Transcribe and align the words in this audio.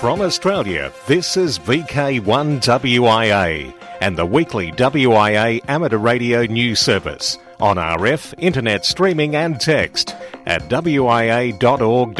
From 0.00 0.20
Australia, 0.20 0.92
this 1.08 1.36
is 1.36 1.58
VK1WIA 1.58 3.74
and 4.00 4.16
the 4.16 4.24
weekly 4.24 4.70
WIA 4.72 5.60
amateur 5.68 5.98
radio 5.98 6.44
news 6.44 6.78
service 6.78 7.36
on 7.60 7.76
RF, 7.76 8.34
internet 8.38 8.84
streaming 8.84 9.34
and 9.34 9.60
text 9.60 10.14
at 10.46 10.62
wia.org.au. 10.68 12.10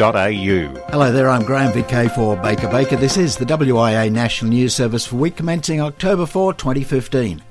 Hello 0.91 1.11
there, 1.11 1.29
I'm 1.29 1.43
Graham 1.43 1.71
VK 1.71 2.13
for 2.13 2.35
Baker 2.35 2.67
Baker. 2.67 2.97
This 2.97 3.17
is 3.17 3.37
the 3.37 3.45
WIA 3.45 4.11
National 4.11 4.51
News 4.51 4.75
Service 4.75 5.05
for 5.05 5.15
week 5.15 5.37
commencing 5.37 5.79
October 5.79 6.25
4, 6.25 6.55
2015. 6.55 7.41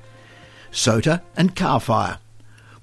SOTA 0.71 1.21
and 1.35 1.55
car 1.55 1.79
fire. 1.79 2.19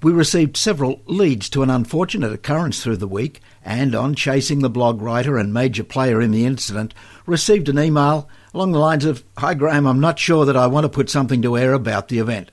We 0.03 0.11
received 0.11 0.57
several 0.57 1.01
leads 1.05 1.49
to 1.49 1.63
an 1.63 1.69
unfortunate 1.69 2.31
occurrence 2.31 2.83
through 2.83 2.97
the 2.97 3.07
week, 3.07 3.41
and 3.65 3.95
on 3.95 4.13
chasing 4.13 4.59
the 4.59 4.69
blog 4.69 5.01
writer 5.01 5.37
and 5.37 5.53
major 5.53 5.83
player 5.83 6.21
in 6.21 6.31
the 6.31 6.45
incident, 6.45 6.93
received 7.25 7.67
an 7.67 7.79
email 7.79 8.29
along 8.53 8.71
the 8.71 8.79
lines 8.79 9.05
of 9.05 9.23
Hi 9.37 9.53
Graham, 9.53 9.85
I'm 9.85 9.99
not 9.99 10.19
sure 10.19 10.45
that 10.45 10.57
I 10.57 10.67
want 10.67 10.83
to 10.83 10.89
put 10.89 11.09
something 11.09 11.41
to 11.41 11.57
air 11.57 11.73
about 11.73 12.07
the 12.07 12.19
event. 12.19 12.51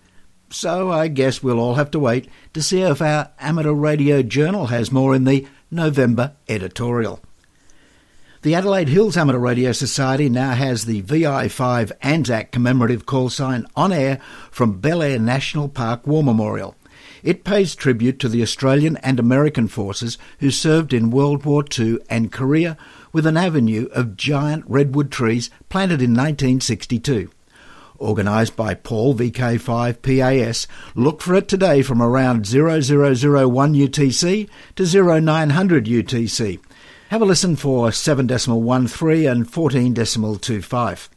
So 0.51 0.91
I 0.91 1.09
guess 1.09 1.43
we'll 1.43 1.59
all 1.59 1.75
have 1.75 1.91
to 1.93 1.99
wait 1.99 2.29
to 2.53 2.63
see 2.63 2.83
if 2.83 3.03
our 3.03 3.31
amateur 3.41 3.73
radio 3.73 4.23
journal 4.23 4.67
has 4.67 4.93
more 4.93 5.15
in 5.15 5.25
the 5.25 5.47
November 5.71 6.33
editorial. 6.49 7.21
The 8.45 8.55
Adelaide 8.55 8.91
Hills 8.91 9.17
Amateur 9.17 9.39
Radio 9.39 9.73
Society 9.73 10.29
now 10.29 10.53
has 10.53 10.85
the 10.85 11.01
VI5 11.01 11.93
Anzac 12.03 12.51
commemorative 12.51 13.07
call 13.07 13.31
sign 13.31 13.65
on 13.75 13.91
air 13.91 14.21
from 14.51 14.81
Belair 14.81 15.19
National 15.19 15.67
Park 15.67 16.07
War 16.07 16.23
Memorial. 16.23 16.75
It 17.23 17.43
pays 17.43 17.75
tribute 17.75 18.19
to 18.19 18.29
the 18.29 18.43
Australian 18.43 18.99
and 18.99 19.19
American 19.19 19.67
forces 19.67 20.19
who 20.41 20.51
served 20.51 20.93
in 20.93 21.11
World 21.11 21.47
War 21.47 21.65
II 21.79 22.01
and 22.11 22.31
Korea 22.31 22.77
with 23.15 23.25
an 23.27 23.39
avenue 23.39 23.89
of 23.95 24.15
giant 24.15 24.65
redwood 24.69 25.11
trees 25.11 25.49
planted 25.71 26.03
in 26.03 26.11
1962. 26.11 27.31
Organised 27.99 28.57
by 28.57 28.75
Paul 28.75 29.15
VK5 29.15 30.03
PAS, 30.03 30.67
look 30.95 31.23
for 31.23 31.35
it 31.35 31.49
today 31.49 31.81
from 31.81 32.03
around 32.03 32.45
0001 32.45 32.85
UTC 32.85 34.51
to 34.77 35.13
0900 35.13 35.87
UTC. 35.87 36.61
Have 37.11 37.21
a 37.21 37.27
listen 37.27 37.55
for 37.55 37.91
7.13 37.91 39.31
and 39.31 39.47
14.25. 39.47 41.09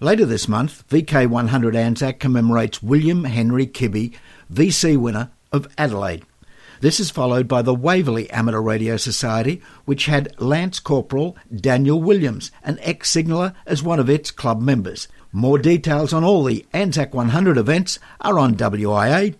Later 0.00 0.26
this 0.26 0.48
month, 0.48 0.86
VK100 0.88 1.76
Anzac 1.76 2.18
commemorates 2.18 2.82
William 2.82 3.24
Henry 3.24 3.66
Kibby, 3.66 4.16
VC 4.52 4.96
winner 4.96 5.30
of 5.52 5.68
Adelaide. 5.78 6.24
This 6.80 6.98
is 6.98 7.10
followed 7.10 7.46
by 7.46 7.62
the 7.62 7.74
Waverley 7.74 8.28
Amateur 8.30 8.60
Radio 8.60 8.96
Society, 8.96 9.62
which 9.84 10.06
had 10.06 10.34
Lance 10.40 10.80
Corporal 10.80 11.36
Daniel 11.54 12.02
Williams, 12.02 12.50
an 12.64 12.78
ex 12.80 13.08
signaller, 13.08 13.54
as 13.66 13.82
one 13.84 14.00
of 14.00 14.10
its 14.10 14.30
club 14.32 14.60
members. 14.60 15.06
More 15.32 15.58
details 15.58 16.12
on 16.12 16.24
all 16.24 16.42
the 16.42 16.66
Anzac 16.72 17.14
100 17.14 17.56
events 17.56 18.00
are 18.20 18.36
on 18.36 18.56
wia.org.au. 18.56 19.36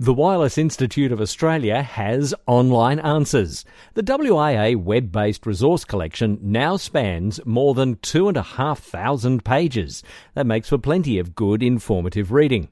The 0.00 0.14
Wireless 0.14 0.58
Institute 0.58 1.12
of 1.12 1.20
Australia 1.22 1.80
has 1.80 2.34
online 2.46 2.98
answers. 2.98 3.64
The 3.94 4.02
WIA 4.02 4.76
web 4.76 5.10
based 5.10 5.46
resource 5.46 5.86
collection 5.86 6.38
now 6.42 6.76
spans 6.76 7.40
more 7.46 7.72
than 7.72 7.96
2,500 8.02 9.44
pages. 9.46 10.02
That 10.34 10.44
makes 10.44 10.68
for 10.68 10.76
plenty 10.76 11.18
of 11.18 11.34
good 11.34 11.62
informative 11.62 12.30
reading. 12.30 12.68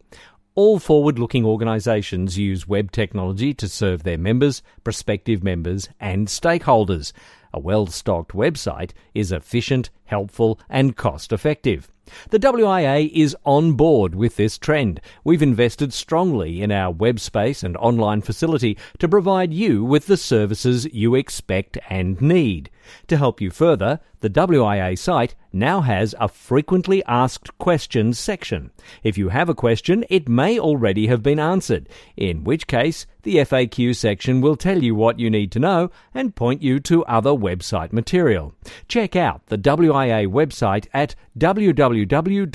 All 0.56 0.78
forward 0.78 1.18
looking 1.18 1.46
organisations 1.46 2.36
use 2.36 2.68
web 2.68 2.92
technology 2.92 3.54
to 3.54 3.66
serve 3.66 4.02
their 4.02 4.18
members, 4.18 4.62
prospective 4.84 5.42
members, 5.42 5.88
and 6.00 6.28
stakeholders. 6.28 7.12
A 7.56 7.58
well 7.58 7.86
stocked 7.86 8.32
website 8.32 8.90
is 9.14 9.32
efficient, 9.32 9.88
helpful, 10.04 10.60
and 10.68 10.94
cost 10.94 11.32
effective. 11.32 11.90
The 12.28 12.38
WIA 12.38 13.10
is 13.10 13.34
on 13.46 13.72
board 13.72 14.14
with 14.14 14.36
this 14.36 14.58
trend. 14.58 15.00
We've 15.24 15.40
invested 15.40 15.94
strongly 15.94 16.60
in 16.60 16.70
our 16.70 16.90
web 16.90 17.18
space 17.18 17.62
and 17.62 17.74
online 17.78 18.20
facility 18.20 18.76
to 18.98 19.08
provide 19.08 19.54
you 19.54 19.82
with 19.86 20.04
the 20.04 20.18
services 20.18 20.84
you 20.92 21.14
expect 21.14 21.78
and 21.88 22.20
need. 22.20 22.68
To 23.08 23.16
help 23.16 23.40
you 23.40 23.50
further, 23.50 24.00
the 24.20 24.30
WIA 24.30 24.98
site 24.98 25.34
now 25.52 25.82
has 25.82 26.14
a 26.18 26.28
frequently 26.28 27.04
asked 27.04 27.56
questions 27.58 28.18
section. 28.18 28.70
If 29.02 29.16
you 29.16 29.28
have 29.28 29.48
a 29.48 29.54
question, 29.54 30.04
it 30.10 30.28
may 30.28 30.58
already 30.58 31.06
have 31.06 31.22
been 31.22 31.38
answered, 31.38 31.88
in 32.16 32.44
which 32.44 32.66
case 32.66 33.06
the 33.22 33.36
FAQ 33.36 33.94
section 33.94 34.40
will 34.40 34.56
tell 34.56 34.82
you 34.82 34.94
what 34.94 35.18
you 35.18 35.30
need 35.30 35.52
to 35.52 35.58
know 35.58 35.90
and 36.14 36.34
point 36.34 36.62
you 36.62 36.80
to 36.80 37.04
other 37.04 37.30
website 37.30 37.92
material. 37.92 38.54
Check 38.88 39.16
out 39.16 39.46
the 39.46 39.58
WIA 39.58 40.26
website 40.28 40.86
at 40.94 41.14
www.wia.org.au 41.38 42.46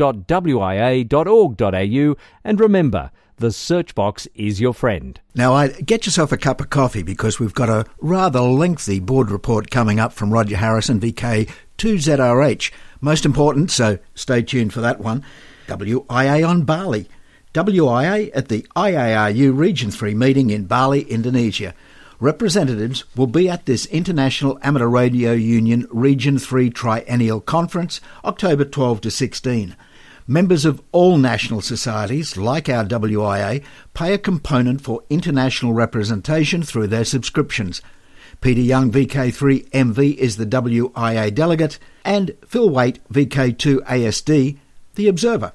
and 2.44 2.60
remember, 2.60 3.12
the 3.42 3.52
search 3.52 3.94
box 3.94 4.28
is 4.36 4.62
your 4.62 4.74
friend. 4.74 5.20
Now, 5.36 5.54
I, 5.54 5.68
get 5.68 6.06
yourself 6.06 6.32
a 6.32 6.38
cup 6.38 6.62
of 6.62 6.70
coffee 6.70 7.04
because 7.04 7.40
we've 7.40 7.54
got 7.54 7.70
a 7.70 7.86
rather 8.00 8.40
lengthy 8.40 9.00
board 9.00 9.30
report 9.30 9.70
coming 9.70 10.00
up 10.00 10.14
from 10.14 10.32
Roger 10.32 10.58
Harrison, 10.58 11.00
VK2ZRH. 11.00 12.72
Most 13.02 13.26
important, 13.26 13.72
so 13.72 13.98
stay 14.16 14.42
tuned 14.44 14.74
for 14.74 14.82
that 14.82 15.00
one. 15.00 15.26
WIA 15.68 16.48
on 16.48 16.62
Bali. 16.64 17.10
WIA 17.54 18.32
at 18.34 18.48
the 18.48 18.66
IARU 18.76 19.58
Region 19.58 19.92
3 19.92 20.14
meeting 20.14 20.52
in 20.52 20.66
Bali, 20.66 21.02
Indonesia. 21.02 21.74
Representatives 22.20 23.04
will 23.16 23.28
be 23.28 23.50
at 23.50 23.66
this 23.66 23.88
International 23.88 24.60
Amateur 24.62 24.88
Radio 24.88 25.32
Union 25.32 25.88
Region 25.90 26.38
3 26.38 26.70
Triennial 26.70 27.42
Conference, 27.42 28.00
October 28.24 28.64
12 28.64 29.02
to 29.02 29.12
16. 29.12 29.76
Members 30.28 30.66
of 30.66 30.82
all 30.92 31.18
national 31.18 31.62
societies, 31.62 32.38
like 32.38 32.70
our 32.70 32.86
WIA, 32.86 33.64
pay 33.94 34.14
a 34.14 34.18
component 34.18 34.82
for 34.82 35.04
international 35.10 35.74
representation 35.74 36.62
through 36.62 36.88
their 36.88 37.06
subscriptions. 37.06 37.82
Peter 38.40 38.62
Young, 38.62 38.92
VK3MV, 38.92 40.16
is 40.16 40.38
the 40.38 40.46
WIA 40.46 41.34
delegate, 41.34 41.80
and 42.06 42.36
Phil 42.48 42.70
Wait, 42.70 43.00
VK2 43.12 43.80
ASD, 43.86 44.58
the 44.96 45.08
observer. 45.08 45.54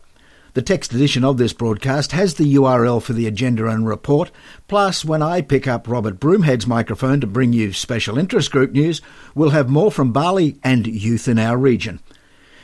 The 0.54 0.62
text 0.62 0.94
edition 0.94 1.22
of 1.22 1.36
this 1.36 1.52
broadcast 1.52 2.12
has 2.12 2.34
the 2.34 2.54
URL 2.54 3.02
for 3.02 3.12
the 3.12 3.26
agenda 3.26 3.66
and 3.66 3.86
report, 3.86 4.30
plus 4.68 5.04
when 5.04 5.20
I 5.20 5.42
pick 5.42 5.68
up 5.68 5.86
Robert 5.86 6.18
Broomhead's 6.18 6.66
microphone 6.66 7.20
to 7.20 7.26
bring 7.26 7.52
you 7.52 7.72
special 7.72 8.16
interest 8.16 8.50
group 8.52 8.72
news, 8.72 9.02
we'll 9.34 9.50
have 9.50 9.68
more 9.68 9.92
from 9.92 10.12
Bali 10.12 10.58
and 10.64 10.86
youth 10.86 11.28
in 11.28 11.38
our 11.38 11.58
region. 11.58 12.00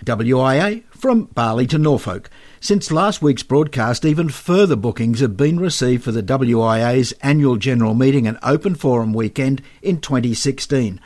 WIA 0.04 0.84
from 0.90 1.24
Bali 1.24 1.66
to 1.68 1.78
Norfolk. 1.78 2.30
Since 2.60 2.90
last 2.90 3.22
week's 3.22 3.42
broadcast, 3.42 4.04
even 4.04 4.28
further 4.28 4.76
bookings 4.76 5.20
have 5.20 5.36
been 5.36 5.58
received 5.58 6.04
for 6.04 6.12
the 6.12 6.22
WIA's 6.22 7.12
annual 7.22 7.56
general 7.56 7.94
meeting 7.94 8.26
and 8.26 8.38
open 8.42 8.74
forum 8.74 9.12
weekend 9.12 9.62
in 9.82 10.00
2016. 10.00 11.00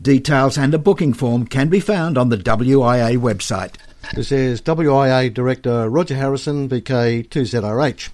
Details 0.00 0.56
and 0.56 0.72
a 0.72 0.78
booking 0.78 1.12
form 1.12 1.46
can 1.46 1.68
be 1.68 1.80
found 1.80 2.16
on 2.16 2.28
the 2.28 2.38
WIA 2.38 3.18
website. 3.18 3.74
This 4.14 4.32
is 4.32 4.62
WIA 4.62 5.32
Director 5.32 5.88
Roger 5.90 6.16
Harrison, 6.16 6.68
VK2ZRH. 6.68 8.10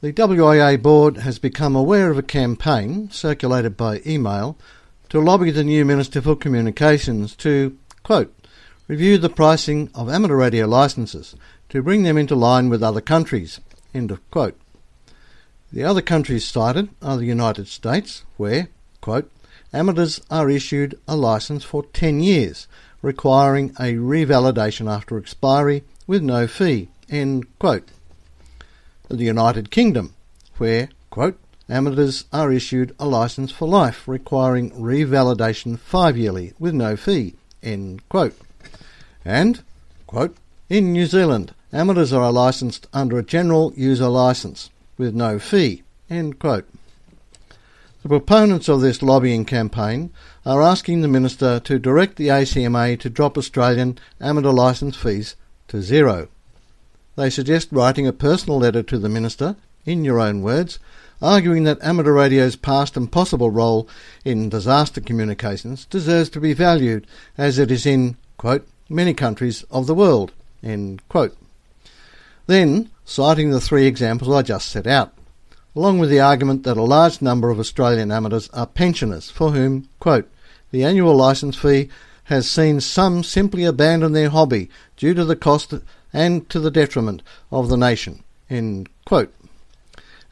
The 0.00 0.12
WIA 0.12 0.82
board 0.82 1.18
has 1.18 1.38
become 1.38 1.74
aware 1.74 2.10
of 2.10 2.18
a 2.18 2.22
campaign 2.22 3.10
circulated 3.10 3.76
by 3.76 4.02
email 4.06 4.56
to 5.08 5.20
lobby 5.20 5.50
the 5.50 5.64
new 5.64 5.84
Minister 5.84 6.20
for 6.20 6.36
Communications 6.36 7.36
to, 7.36 7.78
quote, 8.02 8.34
review 8.86 9.16
the 9.16 9.30
pricing 9.30 9.90
of 9.94 10.10
amateur 10.10 10.36
radio 10.36 10.66
licences 10.66 11.34
to 11.70 11.82
bring 11.82 12.02
them 12.02 12.18
into 12.18 12.34
line 12.34 12.68
with 12.68 12.82
other 12.82 13.00
countries. 13.00 13.60
End 13.94 14.10
of 14.10 14.30
quote. 14.30 14.58
The 15.72 15.84
other 15.84 16.02
countries 16.02 16.44
cited 16.44 16.90
are 17.02 17.16
the 17.16 17.24
United 17.24 17.66
States, 17.66 18.24
where, 18.36 18.68
quote, 19.00 19.30
amateurs 19.72 20.20
are 20.30 20.50
issued 20.50 20.98
a 21.08 21.16
licence 21.16 21.64
for 21.64 21.84
10 21.84 22.20
years, 22.20 22.68
requiring 23.02 23.70
a 23.70 23.94
revalidation 23.94 24.90
after 24.90 25.18
expiry 25.18 25.82
with 26.06 26.22
no 26.22 26.46
fee, 26.46 26.88
end 27.08 27.46
quote. 27.58 27.88
The 29.08 29.24
United 29.24 29.70
Kingdom, 29.70 30.14
where, 30.58 30.90
quote, 31.10 31.38
amateurs 31.68 32.24
are 32.32 32.52
issued 32.52 32.94
a 32.98 33.06
licence 33.06 33.50
for 33.50 33.66
life, 33.66 34.06
requiring 34.06 34.70
revalidation 34.72 35.78
five 35.78 36.16
yearly 36.16 36.52
with 36.58 36.74
no 36.74 36.96
fee, 36.96 37.34
end 37.62 38.06
quote. 38.08 38.36
And, 39.24 39.62
quote, 40.06 40.36
in 40.68 40.92
New 40.92 41.06
Zealand, 41.06 41.54
amateurs 41.72 42.12
are 42.12 42.30
licensed 42.32 42.86
under 42.92 43.18
a 43.18 43.24
general 43.24 43.72
user 43.76 44.08
license 44.08 44.70
with 44.98 45.14
no 45.14 45.38
fee, 45.38 45.82
end 46.10 46.38
quote. 46.38 46.66
The 48.02 48.08
proponents 48.08 48.68
of 48.68 48.82
this 48.82 49.02
lobbying 49.02 49.46
campaign 49.46 50.10
are 50.44 50.60
asking 50.60 51.00
the 51.00 51.08
Minister 51.08 51.58
to 51.60 51.78
direct 51.78 52.16
the 52.16 52.28
ACMA 52.28 53.00
to 53.00 53.08
drop 53.08 53.38
Australian 53.38 53.98
amateur 54.20 54.50
licence 54.50 54.94
fees 54.94 55.36
to 55.68 55.80
zero. 55.80 56.28
They 57.16 57.30
suggest 57.30 57.68
writing 57.72 58.06
a 58.06 58.12
personal 58.12 58.58
letter 58.58 58.82
to 58.82 58.98
the 58.98 59.08
Minister 59.08 59.56
in 59.86 60.04
your 60.04 60.20
own 60.20 60.42
words, 60.42 60.78
arguing 61.22 61.64
that 61.64 61.82
amateur 61.82 62.12
radio's 62.12 62.56
past 62.56 62.96
and 62.96 63.10
possible 63.10 63.50
role 63.50 63.88
in 64.24 64.50
disaster 64.50 65.00
communications 65.00 65.86
deserves 65.86 66.28
to 66.30 66.40
be 66.40 66.52
valued 66.52 67.06
as 67.38 67.58
it 67.58 67.70
is 67.70 67.86
in, 67.86 68.18
quote, 68.36 68.68
many 68.88 69.14
countries 69.14 69.64
of 69.70 69.86
the 69.86 69.94
world. 69.94 70.32
Then, 72.46 72.90
citing 73.04 73.50
the 73.50 73.60
three 73.60 73.86
examples 73.86 74.34
I 74.34 74.42
just 74.42 74.68
set 74.68 74.86
out, 74.86 75.12
along 75.74 75.98
with 75.98 76.10
the 76.10 76.20
argument 76.20 76.62
that 76.64 76.76
a 76.76 76.82
large 76.82 77.20
number 77.20 77.50
of 77.50 77.58
Australian 77.58 78.10
amateurs 78.10 78.48
are 78.50 78.66
pensioners 78.66 79.30
for 79.30 79.50
whom, 79.52 79.88
quote, 80.00 80.30
the 80.70 80.84
annual 80.84 81.14
licence 81.14 81.56
fee 81.56 81.88
has 82.24 82.50
seen 82.50 82.80
some 82.80 83.22
simply 83.22 83.64
abandon 83.64 84.12
their 84.12 84.30
hobby 84.30 84.70
due 84.96 85.14
to 85.14 85.24
the 85.24 85.36
cost 85.36 85.74
and 86.12 86.48
to 86.48 86.58
the 86.58 86.70
detriment 86.70 87.22
of 87.50 87.68
the 87.68 87.76
nation. 87.76 88.22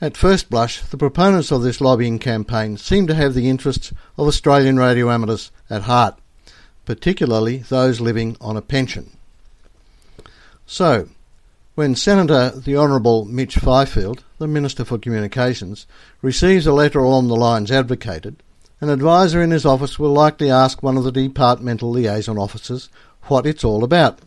At 0.01 0.17
first 0.17 0.51
blush, 0.51 0.81
the 0.81 0.97
proponents 0.97 1.53
of 1.53 1.63
this 1.63 1.81
lobbying 1.81 2.19
campaign 2.19 2.77
seem 2.77 3.07
to 3.07 3.15
have 3.15 3.35
the 3.35 3.49
interests 3.49 3.93
of 4.17 4.27
Australian 4.27 4.79
radio 4.79 5.11
amateurs 5.11 5.51
at 5.71 5.83
heart, 5.83 6.19
particularly 6.85 7.59
those 7.59 8.01
living 8.01 8.37
on 8.41 8.57
a 8.57 8.63
pension. 8.63 9.11
So, 10.67 11.09
when 11.75 11.95
Senator 11.95 12.51
the 12.51 12.77
Honourable 12.77 13.25
Mitch 13.25 13.57
Fifield, 13.57 14.25
the 14.39 14.47
Minister 14.47 14.85
for 14.85 14.99
Communications, 14.99 15.87
receives 16.21 16.67
a 16.67 16.73
letter 16.73 16.99
along 16.99 17.29
the 17.29 17.37
lines 17.37 17.71
advocated, 17.71 18.37
an 18.81 18.89
advisor 18.89 19.41
in 19.41 19.53
his 19.53 19.65
office 19.65 19.99
will 19.99 20.13
likely 20.13 20.51
ask 20.51 20.83
one 20.83 20.97
of 20.97 21.05
the 21.05 21.13
departmental 21.13 21.91
liaison 21.91 22.37
officers 22.37 22.89
what 23.23 23.47
it's 23.47 23.65
all 23.65 23.85
about. 23.85 24.19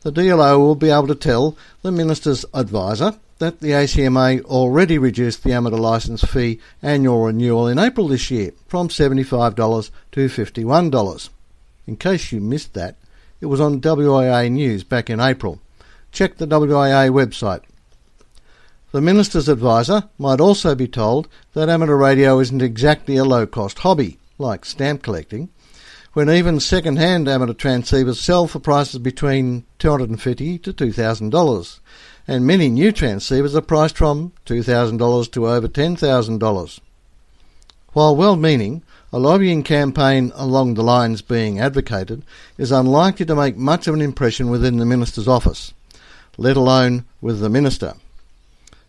The 0.00 0.12
DLO 0.12 0.58
will 0.58 0.74
be 0.74 0.90
able 0.90 1.06
to 1.06 1.14
tell 1.14 1.56
the 1.82 1.92
Minister's 1.92 2.44
advisor 2.52 3.14
that 3.38 3.60
the 3.60 3.70
ACMA 3.70 4.42
already 4.44 4.98
reduced 4.98 5.44
the 5.44 5.52
amateur 5.52 5.76
licence 5.76 6.22
fee 6.22 6.60
annual 6.82 7.24
renewal 7.24 7.68
in 7.68 7.78
April 7.78 8.08
this 8.08 8.30
year 8.30 8.52
from 8.66 8.88
$75 8.88 9.90
to 10.12 10.26
$51. 10.26 11.28
In 11.86 11.96
case 11.96 12.32
you 12.32 12.40
missed 12.40 12.74
that, 12.74 12.96
it 13.40 13.46
was 13.46 13.60
on 13.60 13.80
WIA 13.80 14.50
News 14.50 14.84
back 14.84 15.10
in 15.10 15.20
April. 15.20 15.60
Check 16.12 16.36
the 16.36 16.46
WIA 16.46 17.10
website. 17.10 17.62
The 18.92 19.00
Minister's 19.00 19.48
advisor 19.48 20.04
might 20.18 20.40
also 20.40 20.74
be 20.74 20.86
told 20.86 21.28
that 21.54 21.68
amateur 21.68 21.96
radio 21.96 22.38
isn't 22.38 22.62
exactly 22.62 23.16
a 23.16 23.24
low 23.24 23.46
cost 23.46 23.78
hobby, 23.80 24.18
like 24.38 24.64
stamp 24.64 25.02
collecting, 25.02 25.48
when 26.12 26.28
even 26.28 26.60
second 26.60 26.98
hand 26.98 27.26
amateur 27.26 27.54
transceivers 27.54 28.16
sell 28.16 28.46
for 28.46 28.60
prices 28.60 28.98
between 28.98 29.64
250 29.78 30.58
to 30.58 30.72
$2,000 30.72 31.80
and 32.28 32.46
many 32.46 32.68
new 32.68 32.92
transceivers 32.92 33.54
are 33.54 33.60
priced 33.60 33.96
from 33.96 34.32
$2,000 34.46 35.32
to 35.32 35.48
over 35.48 35.68
$10,000. 35.68 36.80
While 37.92 38.16
well 38.16 38.36
meaning, 38.36 38.82
a 39.12 39.18
lobbying 39.18 39.62
campaign 39.62 40.32
along 40.34 40.74
the 40.74 40.82
lines 40.82 41.20
being 41.20 41.60
advocated 41.60 42.22
is 42.56 42.72
unlikely 42.72 43.26
to 43.26 43.34
make 43.34 43.56
much 43.56 43.86
of 43.86 43.94
an 43.94 44.00
impression 44.00 44.48
within 44.48 44.78
the 44.78 44.86
Minister's 44.86 45.28
office, 45.28 45.74
let 46.38 46.56
alone 46.56 47.04
with 47.20 47.40
the 47.40 47.50
Minister, 47.50 47.94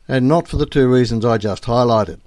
and 0.07 0.27
not 0.27 0.47
for 0.47 0.57
the 0.57 0.65
two 0.65 0.87
reasons 0.87 1.25
I 1.25 1.37
just 1.37 1.63
highlighted. 1.63 2.19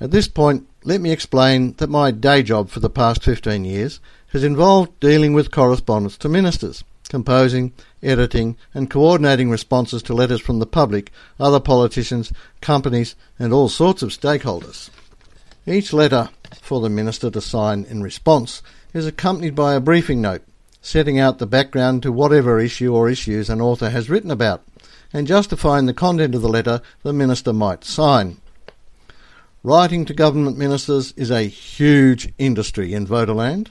At 0.00 0.10
this 0.10 0.28
point, 0.28 0.66
let 0.84 1.00
me 1.00 1.10
explain 1.10 1.72
that 1.74 1.90
my 1.90 2.10
day 2.10 2.42
job 2.42 2.70
for 2.70 2.80
the 2.80 2.90
past 2.90 3.22
15 3.22 3.64
years 3.64 4.00
has 4.28 4.44
involved 4.44 4.98
dealing 5.00 5.34
with 5.34 5.50
correspondence 5.50 6.16
to 6.18 6.28
ministers 6.28 6.84
composing, 7.08 7.72
editing, 8.02 8.56
and 8.74 8.90
coordinating 8.90 9.50
responses 9.50 10.02
to 10.02 10.14
letters 10.14 10.40
from 10.40 10.58
the 10.58 10.66
public, 10.66 11.12
other 11.38 11.60
politicians, 11.60 12.32
companies, 12.60 13.14
and 13.38 13.52
all 13.52 13.68
sorts 13.68 14.02
of 14.02 14.10
stakeholders. 14.10 14.90
Each 15.66 15.92
letter 15.92 16.30
for 16.60 16.80
the 16.80 16.88
Minister 16.88 17.30
to 17.30 17.40
sign 17.40 17.84
in 17.84 18.02
response 18.02 18.62
is 18.92 19.06
accompanied 19.06 19.54
by 19.54 19.74
a 19.74 19.80
briefing 19.80 20.20
note 20.20 20.42
setting 20.80 21.18
out 21.18 21.38
the 21.38 21.46
background 21.46 22.02
to 22.02 22.12
whatever 22.12 22.60
issue 22.60 22.94
or 22.94 23.08
issues 23.08 23.50
an 23.50 23.60
author 23.60 23.90
has 23.90 24.08
written 24.08 24.30
about 24.30 24.62
and 25.12 25.26
justifying 25.26 25.86
the 25.86 25.94
content 25.94 26.34
of 26.34 26.42
the 26.42 26.48
letter 26.48 26.80
the 27.02 27.12
Minister 27.12 27.52
might 27.52 27.84
sign. 27.84 28.40
Writing 29.64 30.04
to 30.04 30.14
government 30.14 30.56
ministers 30.56 31.12
is 31.16 31.30
a 31.30 31.42
huge 31.42 32.32
industry 32.38 32.94
in 32.94 33.06
Voterland 33.06 33.70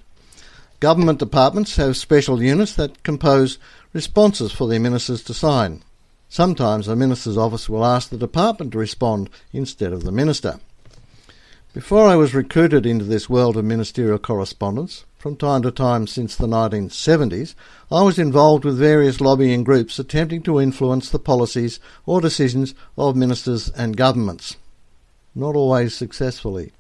Government 0.82 1.20
departments 1.20 1.78
have 1.78 1.96
special 1.96 2.44
units 2.44 2.74
that 2.74 3.02
compose 3.02 3.58
responses 3.94 4.52
for 4.52 4.68
their 4.68 4.80
ministers 4.80 5.24
to 5.24 5.34
sign. 5.34 5.82
Sometimes 6.28 6.86
the 6.86 6.98
minister's 6.98 7.38
office 7.38 7.70
will 7.70 7.86
ask 7.86 8.10
the 8.10 8.18
department 8.18 8.74
to 8.74 8.78
respond 8.78 9.30
instead 9.54 9.94
of 9.94 10.04
the 10.04 10.12
minister. 10.12 10.60
Before 11.76 12.08
I 12.08 12.16
was 12.16 12.34
recruited 12.34 12.86
into 12.86 13.04
this 13.04 13.30
world 13.30 13.58
of 13.58 13.66
ministerial 13.66 14.18
correspondence, 14.18 15.04
from 15.18 15.36
time 15.36 15.62
to 15.64 15.72
time 15.72 16.08
since 16.08 16.34
the 16.34 16.48
1970s, 16.48 17.54
I 17.92 18.02
was 18.02 18.18
involved 18.18 18.64
with 18.64 18.78
various 18.78 19.20
lobbying 19.20 19.66
groups 19.66 20.00
attempting 20.00 20.42
to 20.44 20.62
influence 20.62 21.10
the 21.10 21.20
policies 21.20 21.82
or 22.06 22.22
decisions 22.22 22.76
of 22.98 23.18
ministers 23.18 23.68
and 23.72 23.98
governments. 23.98 24.56
Not 25.36 25.58
always 25.58 25.94
successfully. 25.94 26.72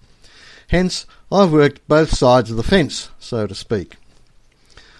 Hence, 0.69 1.05
I've 1.29 1.51
worked 1.51 1.85
both 1.89 2.15
sides 2.15 2.49
of 2.49 2.55
the 2.55 2.63
fence, 2.63 3.09
so 3.19 3.47
to 3.47 3.53
speak. 3.53 3.97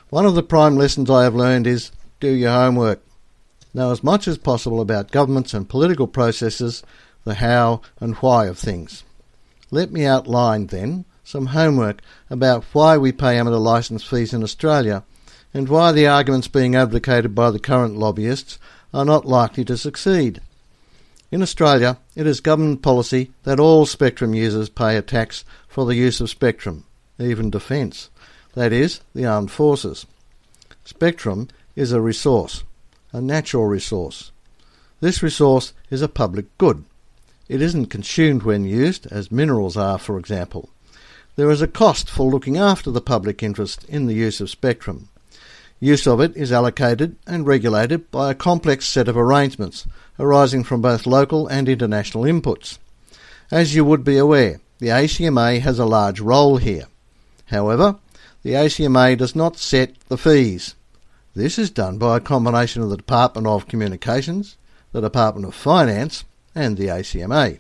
One 0.10 0.26
of 0.26 0.36
the 0.36 0.44
prime 0.44 0.76
lessons 0.76 1.10
I 1.10 1.24
have 1.24 1.36
learned 1.36 1.68
is 1.68 1.94
do 2.20 2.32
your 2.32 2.52
homework. 2.52 3.02
Know 3.74 3.92
as 3.92 4.04
much 4.04 4.28
as 4.28 4.38
possible 4.38 4.82
about 4.82 5.12
governments 5.12 5.54
and 5.54 5.70
political 5.70 6.08
processes, 6.08 6.84
the 7.24 7.36
how 7.36 7.80
and 8.02 8.16
why 8.16 8.48
of 8.48 8.58
things. 8.58 9.06
Let 9.72 9.92
me 9.92 10.06
outline, 10.06 10.68
then, 10.68 11.06
some 11.24 11.48
homework 11.48 12.02
about 12.30 12.64
why 12.72 12.98
we 12.98 13.12
pay 13.12 13.38
amateur 13.38 13.58
licence 13.58 14.04
fees 14.04 14.34
in 14.34 14.44
Australia 14.44 15.04
and 15.54 15.68
why 15.68 15.92
the 15.92 16.08
arguments 16.08 16.48
being 16.48 16.76
advocated 16.76 17.34
by 17.34 17.50
the 17.50 17.60
current 17.60 17.98
lobbyists 17.98 18.60
are 18.94 19.06
not 19.06 19.26
likely 19.26 19.66
to 19.66 19.78
succeed. 19.78 20.42
In 21.32 21.42
Australia, 21.42 21.98
it 22.16 22.28
is 22.28 22.40
government 22.40 22.82
policy 22.82 23.32
that 23.44 23.60
all 23.60 23.86
spectrum 23.86 24.34
users 24.34 24.70
pay 24.70 24.96
a 24.96 25.02
tax 25.02 25.44
for 25.68 25.86
the 25.86 25.96
use 25.96 26.22
of 26.22 26.30
spectrum, 26.30 26.86
even 27.20 27.50
defence, 27.50 28.10
that 28.54 28.72
is, 28.72 29.02
the 29.14 29.26
armed 29.26 29.52
forces. 29.52 30.06
Spectrum 30.86 31.48
is 31.76 31.92
a 31.92 32.00
resource, 32.00 32.64
a 33.12 33.20
natural 33.20 33.66
resource. 33.66 34.32
This 35.02 35.24
resource 35.24 35.74
is 35.90 36.02
a 36.02 36.08
public 36.08 36.46
good. 36.58 36.86
It 37.48 37.62
isn't 37.62 37.88
consumed 37.88 38.44
when 38.44 38.66
used, 38.66 39.08
as 39.12 39.32
minerals 39.32 39.78
are, 39.78 40.00
for 40.00 40.18
example. 40.18 40.70
There 41.36 41.52
is 41.52 41.62
a 41.62 41.68
cost 41.68 42.10
for 42.10 42.32
looking 42.32 42.58
after 42.58 42.90
the 42.90 43.02
public 43.02 43.44
interest 43.44 43.84
in 43.86 44.08
the 44.08 44.16
use 44.16 44.42
of 44.42 44.50
spectrum. 44.50 45.10
Use 45.80 46.08
of 46.08 46.22
it 46.22 46.36
is 46.36 46.52
allocated 46.52 47.18
and 47.28 47.46
regulated 47.46 48.10
by 48.10 48.32
a 48.32 48.36
complex 48.36 48.88
set 48.88 49.08
of 49.08 49.18
arrangements 49.18 49.86
arising 50.18 50.64
from 50.64 50.82
both 50.82 51.06
local 51.06 51.48
and 51.48 51.68
international 51.68 52.24
inputs. 52.24 52.78
As 53.52 53.76
you 53.76 53.86
would 53.86 54.04
be 54.04 54.18
aware, 54.18 54.62
the 54.80 54.88
ACMA 54.88 55.60
has 55.60 55.78
a 55.78 55.86
large 55.86 56.20
role 56.20 56.58
here. 56.58 56.86
However, 57.48 57.98
the 58.44 58.54
ACMA 58.54 59.18
does 59.18 59.36
not 59.36 59.58
set 59.58 60.00
the 60.08 60.18
fees. 60.18 60.76
This 61.36 61.60
is 61.60 61.70
done 61.70 61.98
by 61.98 62.18
a 62.18 62.22
combination 62.22 62.82
of 62.82 62.90
the 62.90 62.98
Department 62.98 63.46
of 63.46 63.68
Communications, 63.68 64.58
the 64.94 65.02
Department 65.02 65.46
of 65.46 65.54
Finance, 65.54 66.24
and 66.56 66.78
the 66.78 66.88
ACMA. 66.88 67.60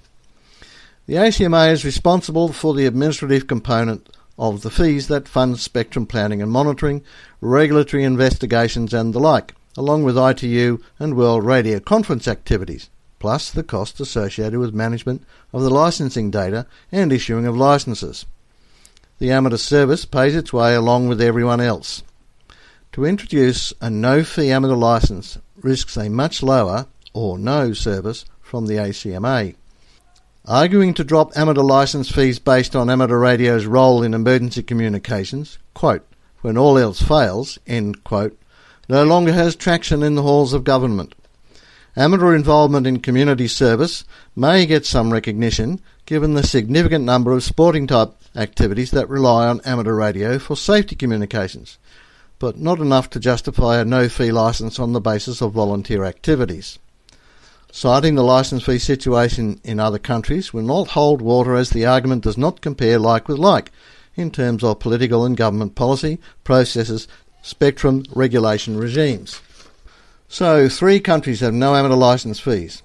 The 1.06 1.16
ACMA 1.16 1.72
is 1.72 1.86
responsible 1.86 2.52
for 2.52 2.74
the 2.74 2.88
administrative 2.88 3.46
component 3.46 4.10
of 4.40 4.62
the 4.62 4.72
fees 4.72 5.08
that 5.08 5.28
fund 5.28 5.60
spectrum 5.60 6.06
planning 6.06 6.42
and 6.42 6.52
monitoring, 6.52 7.04
regulatory 7.42 8.04
investigations, 8.04 8.94
and 8.94 9.14
the 9.14 9.20
like, 9.20 9.54
along 9.78 10.04
with 10.04 10.18
ITU 10.18 10.80
and 10.98 11.16
World 11.16 11.46
Radio 11.46 11.80
Conference 11.80 12.28
activities, 12.28 12.90
plus 13.20 13.52
the 13.52 13.64
costs 13.64 14.00
associated 14.00 14.60
with 14.60 14.74
management 14.74 15.24
of 15.54 15.62
the 15.62 15.70
licensing 15.70 16.32
data 16.32 16.66
and 16.92 17.14
issuing 17.14 17.46
of 17.46 17.56
licenses. 17.56 18.25
The 19.20 19.32
amateur 19.32 19.58
service 19.58 20.06
pays 20.06 20.36
its 20.36 20.52
way 20.52 20.75
along 20.75 21.08
with 21.08 21.22
everyone 21.22 21.62
else. 21.62 22.04
To 22.94 23.06
introduce 23.06 23.74
a 23.80 23.90
no 23.90 24.24
fee 24.24 24.52
amateur 24.52 24.75
license 24.75 25.38
risks 25.62 25.98
a 25.98 26.10
much 26.10 26.42
lower 26.42 26.88
or 27.14 27.38
no 27.38 27.74
service 27.74 28.25
from 28.46 28.68
the 28.68 28.75
ACMA. 28.75 29.56
Arguing 30.46 30.94
to 30.94 31.04
drop 31.04 31.36
amateur 31.36 31.64
license 31.64 32.12
fees 32.12 32.38
based 32.38 32.75
on 32.75 32.92
amateur 32.92 33.18
radio's 33.18 33.66
role 33.66 34.04
in 34.04 34.14
emergency 34.14 34.62
communications, 34.62 35.58
quote, 35.74 36.06
when 36.42 36.56
all 36.56 36.78
else 36.78 37.02
fails, 37.02 37.58
end 37.66 38.04
quote, 38.04 38.40
no 38.88 39.04
longer 39.04 39.34
has 39.34 39.56
traction 39.56 40.04
in 40.04 40.14
the 40.14 40.22
halls 40.22 40.54
of 40.54 40.64
government. 40.64 41.16
Amateur 41.98 42.36
involvement 42.36 42.86
in 42.86 43.00
community 43.00 43.48
service 43.48 44.04
may 44.36 44.68
get 44.68 44.86
some 44.86 45.12
recognition 45.12 45.82
given 46.06 46.36
the 46.36 46.44
significant 46.44 47.04
number 47.04 47.32
of 47.32 47.44
sporting 47.44 47.88
type 47.88 48.14
activities 48.36 48.92
that 48.92 49.10
rely 49.10 49.48
on 49.48 49.60
amateur 49.66 49.96
radio 49.96 50.38
for 50.38 50.56
safety 50.56 50.96
communications, 50.96 51.80
but 52.38 52.60
not 52.60 52.78
enough 52.78 53.10
to 53.10 53.20
justify 53.20 53.80
a 53.80 53.86
no 53.86 54.08
fee 54.08 54.32
licence 54.32 54.78
on 54.78 54.94
the 54.94 55.02
basis 55.02 55.42
of 55.42 55.54
volunteer 55.54 56.04
activities. 56.04 56.78
Citing 57.75 58.15
the 58.15 58.24
licence 58.24 58.63
fee 58.63 58.79
situation 58.79 59.60
in 59.65 59.82
other 59.82 60.00
countries 60.00 60.53
will 60.53 60.63
not 60.63 60.88
hold 60.88 61.22
water 61.22 61.55
as 61.55 61.72
the 61.72 61.86
argument 61.86 62.24
does 62.24 62.38
not 62.38 62.62
compare 62.62 62.98
like 62.98 63.27
with 63.27 63.38
like 63.38 63.70
in 64.15 64.32
terms 64.32 64.63
of 64.63 64.79
political 64.79 65.25
and 65.25 65.36
government 65.36 65.75
policy, 65.75 66.17
processes, 66.46 67.05
spectrum 67.41 68.05
regulation 68.15 68.77
regimes. 68.77 69.41
So, 70.29 70.70
three 70.70 71.01
countries 71.01 71.41
have 71.41 71.53
no 71.53 71.75
amateur 71.75 71.98
licence 71.98 72.39
fees. 72.39 72.82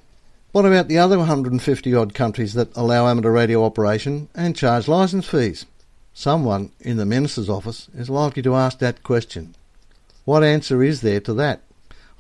What 0.51 0.67
about 0.67 0.89
the 0.89 0.99
other 0.99 1.19
150 1.19 1.95
odd 1.95 2.13
countries 2.13 2.55
that 2.55 2.77
allow 2.77 3.07
amateur 3.07 3.31
radio 3.31 3.65
operation 3.65 4.29
and 4.35 4.57
charge 4.57 4.89
licence 4.89 5.29
fees? 5.29 5.67
Someone 6.15 6.73
in 6.81 6.97
the 6.97 7.07
Minister's 7.07 7.49
office 7.49 7.89
is 7.95 8.11
likely 8.11 8.43
to 8.43 8.57
ask 8.57 8.81
that 8.81 9.05
question. 9.05 9.55
What 10.25 10.43
answer 10.43 10.83
is 10.83 11.01
there 11.01 11.21
to 11.21 11.35
that? 11.35 11.63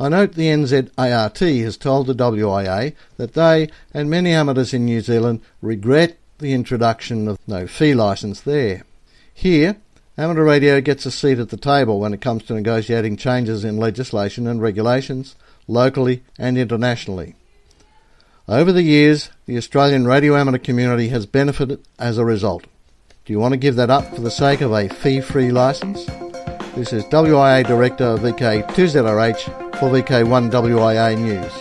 I 0.00 0.08
note 0.08 0.32
the 0.32 0.46
NZART 0.46 1.62
has 1.62 1.76
told 1.76 2.06
the 2.06 2.14
WIA 2.14 2.94
that 3.18 3.34
they 3.34 3.68
and 3.92 4.08
many 4.08 4.32
amateurs 4.32 4.72
in 4.72 4.86
New 4.86 5.02
Zealand 5.02 5.42
regret 5.60 6.16
the 6.38 6.54
introduction 6.54 7.28
of 7.28 7.38
no 7.46 7.66
fee 7.66 7.92
licence 7.92 8.40
there. 8.40 8.84
Here, 9.34 9.76
amateur 10.16 10.42
radio 10.42 10.80
gets 10.80 11.04
a 11.04 11.10
seat 11.10 11.38
at 11.38 11.50
the 11.50 11.58
table 11.58 12.00
when 12.00 12.14
it 12.14 12.22
comes 12.22 12.44
to 12.44 12.54
negotiating 12.54 13.18
changes 13.18 13.62
in 13.62 13.76
legislation 13.76 14.46
and 14.46 14.62
regulations, 14.62 15.36
locally 15.68 16.22
and 16.38 16.56
internationally. 16.56 17.34
Over 18.48 18.72
the 18.72 18.82
years, 18.82 19.28
the 19.44 19.58
Australian 19.58 20.06
radio 20.06 20.34
amateur 20.34 20.56
community 20.56 21.08
has 21.08 21.26
benefited 21.26 21.78
as 21.98 22.16
a 22.16 22.24
result. 22.24 22.64
Do 23.26 23.34
you 23.34 23.38
want 23.38 23.52
to 23.52 23.58
give 23.58 23.76
that 23.76 23.90
up 23.90 24.14
for 24.14 24.22
the 24.22 24.30
sake 24.30 24.62
of 24.62 24.72
a 24.72 24.88
fee 24.88 25.20
free 25.20 25.50
licence? 25.50 26.06
This 26.74 26.94
is 26.94 27.04
WIA 27.04 27.66
Director 27.66 28.16
VK2ZRH 28.16 29.69
for 29.80 29.88
VK1WIA 29.88 31.18
News. 31.18 31.52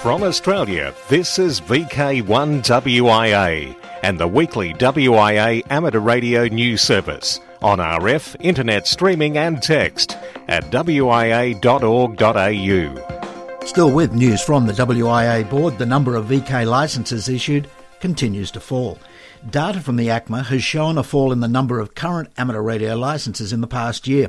From 0.00 0.22
Australia, 0.22 0.94
this 1.08 1.38
is 1.38 1.62
VK1WIA 1.62 3.74
and 4.02 4.20
the 4.20 4.28
weekly 4.28 4.74
WIA 4.74 5.62
amateur 5.70 6.00
radio 6.00 6.46
news 6.46 6.82
service 6.82 7.40
on 7.62 7.78
RF, 7.78 8.36
internet 8.40 8.86
streaming 8.86 9.38
and 9.38 9.62
text 9.62 10.18
at 10.46 10.64
wia.org.au. 10.64 11.54
Still 13.66 13.90
with 13.90 14.12
news 14.12 14.42
from 14.42 14.66
the 14.66 14.74
WIA 14.74 15.48
board, 15.48 15.78
the 15.78 15.86
number 15.86 16.16
of 16.16 16.26
VK 16.26 16.66
licences 16.66 17.30
issued 17.30 17.70
continues 17.98 18.50
to 18.50 18.60
fall. 18.60 18.98
Data 19.48 19.80
from 19.80 19.96
the 19.96 20.08
ACMA 20.08 20.44
has 20.44 20.62
shown 20.62 20.98
a 20.98 21.02
fall 21.02 21.32
in 21.32 21.40
the 21.40 21.48
number 21.48 21.80
of 21.80 21.94
current 21.94 22.28
amateur 22.36 22.60
radio 22.60 22.94
licences 22.94 23.54
in 23.54 23.62
the 23.62 23.66
past 23.66 24.06
year. 24.06 24.28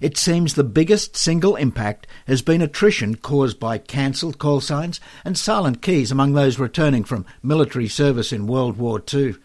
It 0.00 0.16
seems 0.16 0.54
the 0.54 0.64
biggest 0.64 1.16
single 1.16 1.56
impact 1.56 2.06
has 2.26 2.42
been 2.42 2.62
attrition 2.62 3.16
caused 3.16 3.58
by 3.58 3.78
cancelled 3.78 4.38
call 4.38 4.60
signs 4.60 5.00
and 5.24 5.38
silent 5.38 5.82
keys 5.82 6.10
among 6.10 6.32
those 6.32 6.58
returning 6.58 7.04
from 7.04 7.26
military 7.42 7.88
service 7.88 8.32
in 8.32 8.46
World 8.46 8.76
War 8.76 9.02
II. 9.12 9.36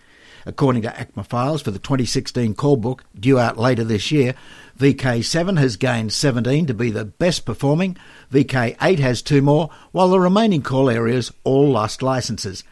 According 0.45 0.81
to 0.81 0.89
ACMA 0.89 1.25
files 1.25 1.61
for 1.61 1.71
the 1.71 1.79
2016 1.79 2.55
call 2.55 2.75
book, 2.75 3.03
due 3.17 3.37
out 3.37 3.57
later 3.57 3.83
this 3.83 4.11
year, 4.11 4.33
VK7 4.79 5.59
has 5.59 5.77
gained 5.77 6.11
17 6.11 6.65
to 6.65 6.73
be 6.73 6.89
the 6.89 7.05
best 7.05 7.45
performing, 7.45 7.95
VK8 8.31 8.99
has 8.99 9.21
two 9.21 9.41
more, 9.41 9.69
while 9.91 10.09
the 10.09 10.19
remaining 10.19 10.63
call 10.63 10.89
areas 10.89 11.31
all 11.43 11.69
lost 11.69 12.01
licences. 12.01 12.63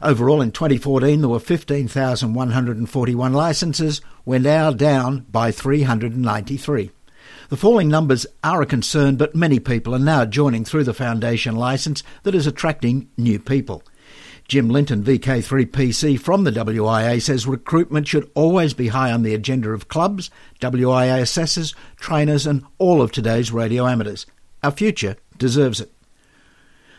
Overall, 0.00 0.40
in 0.42 0.52
2014, 0.52 1.20
there 1.20 1.28
were 1.28 1.38
15,141 1.38 3.32
licences. 3.32 4.00
We're 4.24 4.38
now 4.38 4.70
down 4.70 5.26
by 5.30 5.50
393. 5.50 6.90
The 7.50 7.56
falling 7.56 7.88
numbers 7.88 8.26
are 8.42 8.62
a 8.62 8.66
concern, 8.66 9.16
but 9.16 9.34
many 9.34 9.58
people 9.58 9.94
are 9.94 9.98
now 9.98 10.24
joining 10.24 10.64
through 10.64 10.84
the 10.84 10.94
Foundation 10.94 11.56
licence 11.56 12.02
that 12.22 12.34
is 12.34 12.46
attracting 12.46 13.08
new 13.16 13.38
people. 13.38 13.82
Jim 14.46 14.68
Linton, 14.68 15.02
VK3PC 15.02 16.20
from 16.20 16.44
the 16.44 16.52
WIA, 16.52 17.20
says 17.20 17.46
recruitment 17.46 18.06
should 18.06 18.30
always 18.34 18.74
be 18.74 18.88
high 18.88 19.10
on 19.10 19.22
the 19.22 19.34
agenda 19.34 19.70
of 19.70 19.88
clubs, 19.88 20.30
WIA 20.60 21.20
assessors, 21.20 21.74
trainers, 21.96 22.46
and 22.46 22.64
all 22.78 23.00
of 23.00 23.10
today's 23.10 23.52
radio 23.52 23.86
amateurs. 23.86 24.26
Our 24.62 24.70
future 24.70 25.16
deserves 25.38 25.80
it. 25.80 25.90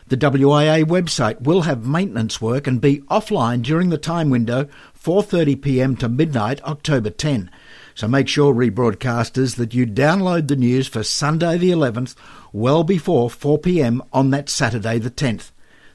The 0.08 0.16
WIA 0.16 0.84
website 0.84 1.40
will 1.42 1.62
have 1.62 1.84
maintenance 1.84 2.40
work 2.40 2.68
and 2.68 2.80
be 2.80 3.00
offline 3.10 3.62
during 3.62 3.90
the 3.90 3.98
time 3.98 4.30
window 4.30 4.68
4:30 4.96 5.60
p.m. 5.60 5.96
to 5.96 6.08
midnight 6.08 6.62
October 6.62 7.10
10. 7.10 7.50
So 7.96 8.06
make 8.06 8.28
sure, 8.28 8.54
rebroadcasters, 8.54 9.56
that 9.56 9.72
you 9.72 9.86
download 9.86 10.48
the 10.48 10.54
news 10.54 10.86
for 10.86 11.02
Sunday 11.02 11.56
the 11.56 11.70
11th 11.70 12.14
well 12.52 12.84
before 12.84 13.30
4pm 13.30 14.06
on 14.12 14.28
that 14.30 14.50
Saturday 14.50 14.98
the 14.98 15.10
10th. 15.10 15.50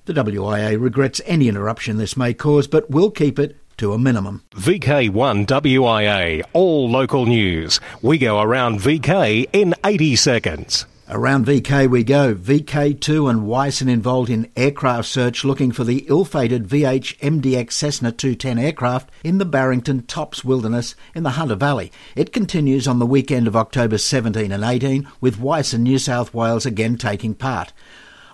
The 0.05 0.13
WIA 0.13 0.81
regrets 0.81 1.21
any 1.27 1.47
interruption 1.47 1.97
this 1.97 2.17
may 2.17 2.33
cause, 2.33 2.67
but 2.67 2.89
will 2.89 3.11
keep 3.11 3.37
it 3.37 3.55
to 3.77 3.93
a 3.93 3.99
minimum. 3.99 4.43
VK1 4.55 5.45
WIA, 5.45 6.41
all 6.53 6.89
local 6.89 7.27
news. 7.27 7.79
We 8.01 8.17
go 8.17 8.41
around 8.41 8.79
VK 8.79 9.47
in 9.53 9.75
80 9.85 10.15
seconds. 10.15 10.87
Around 11.13 11.45
VK 11.45 11.89
we 11.89 12.05
go. 12.05 12.33
VK2 12.33 13.29
and 13.29 13.45
WICEN 13.45 13.89
involved 13.89 14.29
in 14.29 14.49
aircraft 14.55 15.09
search 15.09 15.43
looking 15.43 15.73
for 15.73 15.83
the 15.83 16.05
ill-fated 16.07 16.69
VH 16.69 17.17
MDX 17.19 17.73
Cessna 17.73 18.13
210 18.13 18.57
aircraft 18.57 19.09
in 19.21 19.37
the 19.37 19.43
Barrington 19.43 20.03
Tops 20.03 20.45
Wilderness 20.45 20.95
in 21.13 21.23
the 21.23 21.31
Hunter 21.31 21.55
Valley. 21.55 21.91
It 22.15 22.31
continues 22.31 22.87
on 22.87 22.99
the 22.99 23.05
weekend 23.05 23.45
of 23.45 23.57
October 23.57 23.97
17 23.97 24.53
and 24.53 24.63
18 24.63 25.05
with 25.19 25.37
WICEN 25.37 25.83
New 25.83 25.97
South 25.97 26.33
Wales 26.33 26.65
again 26.65 26.95
taking 26.95 27.35
part. 27.35 27.73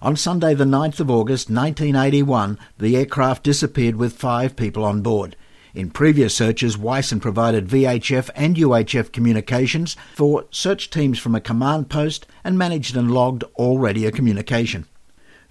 On 0.04 0.16
Sunday 0.16 0.54
the 0.54 0.64
9th 0.64 1.00
of 1.00 1.10
August 1.10 1.50
1981, 1.50 2.60
the 2.78 2.96
aircraft 2.96 3.42
disappeared 3.42 3.96
with 3.96 4.14
five 4.14 4.56
people 4.56 4.86
on 4.86 5.02
board. 5.02 5.36
In 5.78 5.92
previous 5.92 6.34
searches, 6.34 6.76
WICEN 6.76 7.20
provided 7.20 7.68
VHF 7.68 8.32
and 8.34 8.56
UHF 8.56 9.12
communications 9.12 9.96
for 10.16 10.46
search 10.50 10.90
teams 10.90 11.20
from 11.20 11.36
a 11.36 11.40
command 11.40 11.88
post 11.88 12.26
and 12.44 12.58
managed 12.58 12.98
and 12.98 13.12
logged 13.12 13.44
all 13.54 13.78
radio 13.78 14.10
communication. 14.10 14.88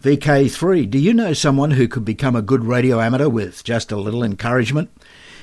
VK3, 0.03 0.91
do 0.91 0.99
you 0.99 1.15
know 1.15 1.33
someone 1.33 1.71
who 1.71 1.87
could 1.87 2.05
become 2.05 2.35
a 2.35 2.43
good 2.43 2.65
radio 2.65 3.01
amateur 3.01 3.29
with 3.29 3.63
just 3.63 3.93
a 3.93 3.97
little 3.97 4.25
encouragement? 4.25 4.91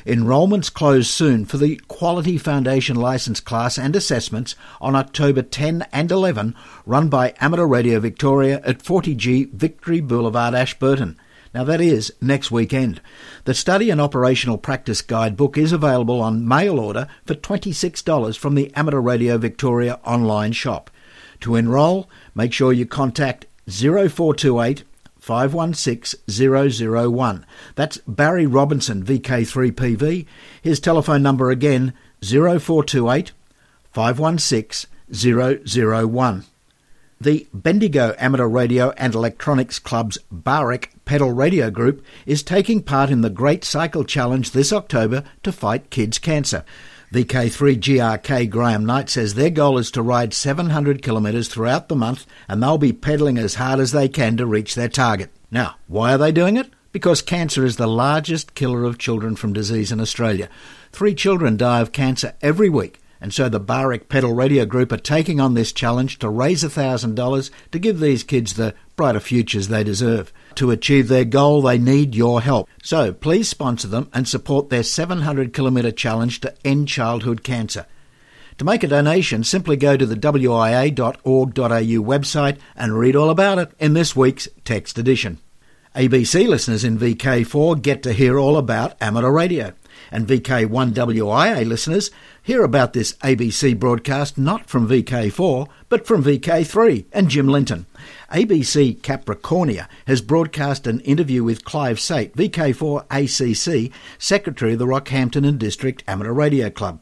Enrolments 0.05 0.69
close 0.69 1.09
soon 1.09 1.45
for 1.45 1.55
the 1.55 1.77
Quality 1.87 2.37
Foundation 2.37 2.97
License 2.97 3.39
class 3.39 3.77
and 3.77 3.95
assessments 3.95 4.53
on 4.81 4.97
October 4.97 5.41
10 5.43 5.87
and 5.93 6.11
11, 6.11 6.55
run 6.85 7.07
by 7.07 7.33
Amateur 7.39 7.67
Radio 7.67 8.01
Victoria 8.01 8.59
at 8.65 8.83
40G 8.83 9.49
Victory 9.53 10.01
Boulevard, 10.01 10.53
Ashburton. 10.53 11.17
Now, 11.53 11.63
that 11.65 11.81
is 11.81 12.11
next 12.19 12.49
weekend. 12.49 12.99
The 13.45 13.53
Study 13.53 13.91
and 13.91 14.01
Operational 14.01 14.57
Practice 14.57 15.03
Guidebook 15.03 15.57
is 15.57 15.71
available 15.71 16.19
on 16.19 16.47
mail 16.47 16.79
order 16.79 17.07
for 17.25 17.35
$26 17.35 18.37
from 18.37 18.55
the 18.55 18.73
Amateur 18.75 18.99
Radio 18.99 19.37
Victoria 19.37 19.99
online 20.03 20.53
shop. 20.53 20.89
To 21.41 21.55
enrol, 21.55 22.09
make 22.33 22.53
sure 22.53 22.73
you 22.73 22.87
contact 22.87 23.45
0428 23.69 24.83
516 25.19 26.19
001. 26.27 27.45
That's 27.75 27.97
Barry 28.07 28.45
Robinson, 28.47 29.03
VK3PV. 29.03 30.25
His 30.61 30.79
telephone 30.79 31.21
number 31.21 31.51
again 31.51 31.93
0428 32.21 33.31
516 33.91 34.89
001. 35.11 36.43
The 37.21 37.47
Bendigo 37.53 38.15
Amateur 38.17 38.47
Radio 38.47 38.89
and 38.97 39.13
Electronics 39.13 39.79
Club's 39.79 40.17
BAREC 40.33 40.89
Pedal 41.05 41.31
Radio 41.31 41.69
Group 41.69 42.03
is 42.25 42.43
taking 42.43 42.81
part 42.81 43.09
in 43.09 43.21
the 43.21 43.29
Great 43.29 43.63
Cycle 43.63 44.03
Challenge 44.03 44.51
this 44.51 44.71
October 44.71 45.23
to 45.43 45.51
fight 45.51 45.89
kids' 45.89 46.19
cancer. 46.19 46.63
VK3GRK 47.13 48.49
Graham 48.49 48.85
Knight 48.85 49.09
says 49.09 49.35
their 49.35 49.51
goal 49.51 49.77
is 49.77 49.91
to 49.91 50.01
ride 50.01 50.33
700 50.33 51.03
kilometres 51.03 51.47
throughout 51.47 51.87
the 51.87 51.95
month 51.95 52.25
and 52.47 52.61
they'll 52.61 52.79
be 52.79 52.93
pedalling 52.93 53.37
as 53.37 53.55
hard 53.55 53.79
as 53.79 53.91
they 53.91 54.09
can 54.09 54.37
to 54.37 54.47
reach 54.47 54.73
their 54.73 54.89
target. 54.89 55.29
Now, 55.51 55.75
why 55.87 56.13
are 56.13 56.17
they 56.17 56.31
doing 56.31 56.57
it? 56.57 56.71
Because 56.91 57.21
cancer 57.21 57.65
is 57.65 57.75
the 57.75 57.87
largest 57.87 58.55
killer 58.55 58.83
of 58.83 58.97
children 58.97 59.35
from 59.35 59.53
disease 59.53 59.91
in 59.91 59.99
Australia. 59.99 60.49
Three 60.91 61.13
children 61.13 61.57
die 61.57 61.81
of 61.81 61.91
cancer 61.91 62.33
every 62.41 62.69
week 62.69 62.99
and 63.23 63.33
so 63.33 63.47
the 63.47 63.57
BAREC 63.57 64.09
Pedal 64.09 64.33
Radio 64.33 64.65
Group 64.65 64.91
are 64.91 64.97
taking 64.97 65.39
on 65.39 65.53
this 65.53 65.71
challenge 65.71 66.19
to 66.19 66.27
raise 66.27 66.61
$1,000 66.61 67.49
to 67.71 67.79
give 67.79 68.01
these 68.01 68.21
kids 68.21 68.55
the 68.55 68.75
brighter 68.97 69.21
futures 69.21 69.69
they 69.69 69.81
deserve. 69.81 70.33
To 70.55 70.71
achieve 70.71 71.07
their 71.07 71.23
goal, 71.23 71.61
they 71.61 71.77
need 71.77 72.15
your 72.15 72.41
help. 72.41 72.67
So 72.83 73.13
please 73.13 73.47
sponsor 73.47 73.87
them 73.87 74.09
and 74.13 74.27
support 74.27 74.69
their 74.69 74.83
700 74.83 75.53
kilometre 75.53 75.93
challenge 75.93 76.41
to 76.41 76.53
end 76.67 76.89
childhood 76.89 77.45
cancer. 77.45 77.85
To 78.57 78.65
make 78.65 78.83
a 78.83 78.89
donation, 78.89 79.45
simply 79.45 79.77
go 79.77 79.95
to 79.95 80.05
the 80.05 80.17
wia.org.au 80.17 81.13
website 81.55 82.57
and 82.75 82.99
read 82.99 83.15
all 83.15 83.29
about 83.29 83.57
it 83.57 83.71
in 83.79 83.93
this 83.93 84.17
week's 84.17 84.49
text 84.65 84.97
edition. 84.97 85.39
ABC 85.95 86.45
listeners 86.45 86.83
in 86.83 86.99
VK4 86.99 87.81
get 87.81 88.03
to 88.03 88.11
hear 88.11 88.37
all 88.37 88.57
about 88.57 89.01
amateur 89.01 89.31
radio. 89.31 89.71
And 90.13 90.27
VK1WIA 90.27 91.65
listeners 91.65 92.11
hear 92.43 92.63
about 92.63 92.93
this 92.93 93.13
ABC 93.13 93.79
broadcast 93.79 94.37
not 94.37 94.69
from 94.69 94.87
VK4 94.87 95.67
but 95.89 96.05
from 96.05 96.23
VK3 96.23 97.05
and 97.11 97.29
Jim 97.29 97.47
Linton. 97.47 97.87
ABC 98.31 99.01
Capricornia 99.01 99.87
has 100.05 100.21
broadcast 100.21 100.85
an 100.85 100.99
interview 100.99 101.43
with 101.43 101.65
Clive 101.65 101.99
Sate, 101.99 102.35
VK4 102.35 103.05
ACC, 103.09 103.91
Secretary 104.19 104.73
of 104.73 104.79
the 104.79 104.85
Rockhampton 104.85 105.47
and 105.47 105.57
District 105.57 106.03
Amateur 106.07 106.31
Radio 106.31 106.69
Club. 106.69 107.01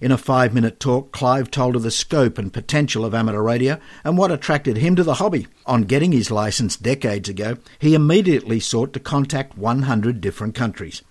In 0.00 0.12
a 0.12 0.16
five 0.16 0.54
minute 0.54 0.78
talk, 0.78 1.10
Clive 1.10 1.50
told 1.50 1.74
of 1.74 1.82
the 1.82 1.90
scope 1.90 2.38
and 2.38 2.52
potential 2.52 3.04
of 3.04 3.12
amateur 3.12 3.42
radio 3.42 3.80
and 4.04 4.16
what 4.16 4.30
attracted 4.30 4.76
him 4.76 4.94
to 4.94 5.02
the 5.02 5.14
hobby. 5.14 5.48
On 5.66 5.82
getting 5.82 6.12
his 6.12 6.30
licence 6.30 6.76
decades 6.76 7.28
ago, 7.28 7.56
he 7.80 7.96
immediately 7.96 8.60
sought 8.60 8.92
to 8.92 9.00
contact 9.00 9.58
100 9.58 10.20
different 10.20 10.54
countries. 10.54 11.02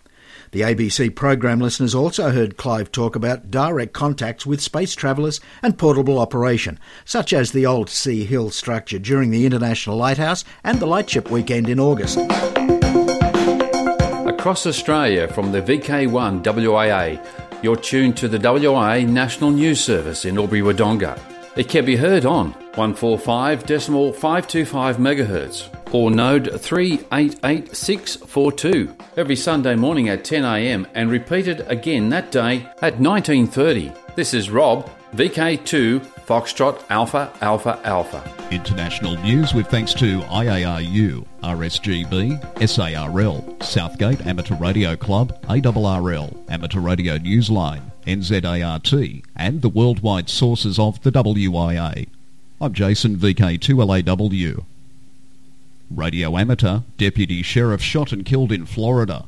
The 0.52 0.62
ABC 0.62 1.16
program 1.16 1.62
listeners 1.62 1.96
also 1.96 2.32
heard 2.32 2.58
Clive 2.58 2.92
talk 2.92 3.16
about 3.16 3.50
direct 3.50 3.94
contacts 3.94 4.46
with 4.46 4.60
space 4.60 4.96
travellers 4.96 5.40
and 5.62 5.78
portable 5.78 6.20
operation, 6.20 6.78
such 7.06 7.32
as 7.32 7.54
the 7.54 7.66
old 7.66 7.90
Sea 7.90 8.26
Hill 8.26 8.50
structure 8.50 9.00
during 9.00 9.30
the 9.32 9.46
International 9.46 9.96
Lighthouse 9.96 10.44
and 10.66 10.82
the 10.82 10.86
Lightship 10.86 11.32
Weekend 11.32 11.70
in 11.70 11.80
August. 11.80 12.18
Across 14.28 14.66
Australia 14.68 15.30
from 15.30 15.54
the 15.54 15.62
VK1 15.62 16.44
WIA, 16.44 17.26
you're 17.64 17.78
tuned 17.78 18.18
to 18.18 18.28
the 18.28 18.40
WIA 18.40 19.08
National 19.08 19.52
News 19.52 19.82
Service 19.82 20.26
in 20.26 20.38
Albury 20.38 20.62
Wodonga. 20.62 21.41
It 21.54 21.68
can 21.68 21.84
be 21.84 21.98
heard 21.98 22.26
on 22.26 22.54
145.525 22.76 24.96
MHz 24.96 25.94
or 25.94 26.10
node 26.10 26.62
388642 26.62 28.96
every 29.18 29.36
Sunday 29.36 29.76
morning 29.76 30.08
at 30.08 30.24
10am 30.24 30.86
and 30.96 31.12
repeated 31.12 31.66
again 31.68 32.08
that 32.10 32.32
day 32.32 32.60
at 32.82 32.98
1930. 33.00 33.92
This 34.16 34.34
is 34.34 34.50
Rob, 34.50 34.90
VK2 35.14 36.00
Foxtrot 36.26 36.82
Alpha 36.90 37.30
Alpha 37.42 37.78
Alpha. 37.84 38.24
International 38.50 39.18
news 39.18 39.54
with 39.54 39.68
thanks 39.68 39.94
to 39.96 40.22
IARU, 40.22 41.26
RSGB, 41.44 42.40
SARL, 42.66 43.58
Southgate 43.62 44.26
Amateur 44.26 44.56
Radio 44.56 44.96
Club, 44.96 45.38
ARRL, 45.48 46.34
Amateur 46.50 46.80
Radio 46.80 47.18
Newsline, 47.18 47.91
NZART, 48.06 49.24
and 49.36 49.62
the 49.62 49.70
worldwide 49.70 50.30
sources 50.30 50.80
of 50.80 51.02
the 51.04 51.12
WIA. 51.12 52.08
I'm 52.60 52.74
Jason 52.74 53.18
VK2LAW. 53.18 54.66
Radio 55.90 56.38
amateur, 56.38 56.82
deputy 56.98 57.42
sheriff 57.42 57.82
shot 57.82 58.12
and 58.12 58.26
killed 58.26 58.52
in 58.52 58.66
Florida. 58.66 59.26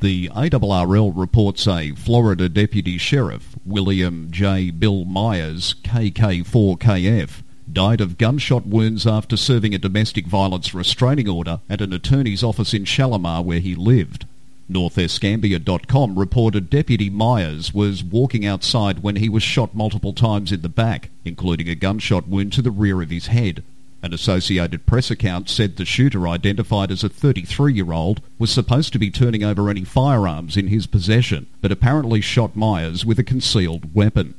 The 0.00 0.28
ARRL 0.28 1.12
reports 1.16 1.66
a 1.66 1.92
Florida 1.92 2.48
deputy 2.48 2.98
sheriff, 2.98 3.56
William 3.64 4.28
J. 4.30 4.70
Bill 4.70 5.04
Myers, 5.04 5.74
KK4KF, 5.82 7.42
died 7.72 8.00
of 8.00 8.18
gunshot 8.18 8.66
wounds 8.66 9.06
after 9.06 9.36
serving 9.36 9.74
a 9.74 9.78
domestic 9.78 10.26
violence 10.26 10.74
restraining 10.74 11.28
order 11.28 11.60
at 11.70 11.80
an 11.80 11.92
attorney's 11.92 12.44
office 12.44 12.74
in 12.74 12.84
Shalimar 12.84 13.42
where 13.42 13.60
he 13.60 13.74
lived. 13.74 14.26
NorthEscambia.com 14.70 16.18
reported 16.18 16.70
Deputy 16.70 17.10
Myers 17.10 17.74
was 17.74 18.02
walking 18.02 18.46
outside 18.46 19.02
when 19.02 19.16
he 19.16 19.28
was 19.28 19.42
shot 19.42 19.74
multiple 19.74 20.14
times 20.14 20.52
in 20.52 20.62
the 20.62 20.68
back, 20.68 21.10
including 21.24 21.68
a 21.68 21.74
gunshot 21.74 22.26
wound 22.26 22.52
to 22.54 22.62
the 22.62 22.70
rear 22.70 23.02
of 23.02 23.10
his 23.10 23.26
head. 23.26 23.62
An 24.02 24.12
Associated 24.12 24.84
Press 24.84 25.10
account 25.10 25.48
said 25.48 25.76
the 25.76 25.84
shooter, 25.84 26.28
identified 26.28 26.90
as 26.90 27.02
a 27.02 27.08
33-year-old, 27.08 28.20
was 28.38 28.50
supposed 28.50 28.92
to 28.92 28.98
be 28.98 29.10
turning 29.10 29.42
over 29.42 29.70
any 29.70 29.84
firearms 29.84 30.56
in 30.56 30.68
his 30.68 30.86
possession, 30.86 31.46
but 31.60 31.72
apparently 31.72 32.20
shot 32.20 32.54
Myers 32.54 33.06
with 33.06 33.18
a 33.18 33.24
concealed 33.24 33.94
weapon. 33.94 34.34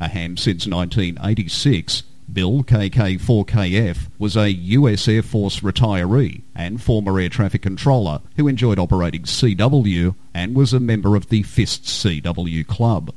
A 0.00 0.08
ham 0.08 0.36
since 0.36 0.66
1986, 0.66 2.02
Bill 2.32 2.64
KK4KF 2.64 4.08
was 4.18 4.36
a 4.36 4.50
US 4.50 5.06
Air 5.06 5.22
Force 5.22 5.60
retiree 5.60 6.42
and 6.54 6.82
former 6.82 7.18
air 7.20 7.28
traffic 7.28 7.62
controller 7.62 8.20
who 8.36 8.48
enjoyed 8.48 8.78
operating 8.78 9.22
CW 9.22 10.14
and 10.34 10.54
was 10.54 10.72
a 10.72 10.80
member 10.80 11.14
of 11.14 11.28
the 11.28 11.42
Fists 11.42 12.04
CW 12.04 12.66
Club. 12.66 13.14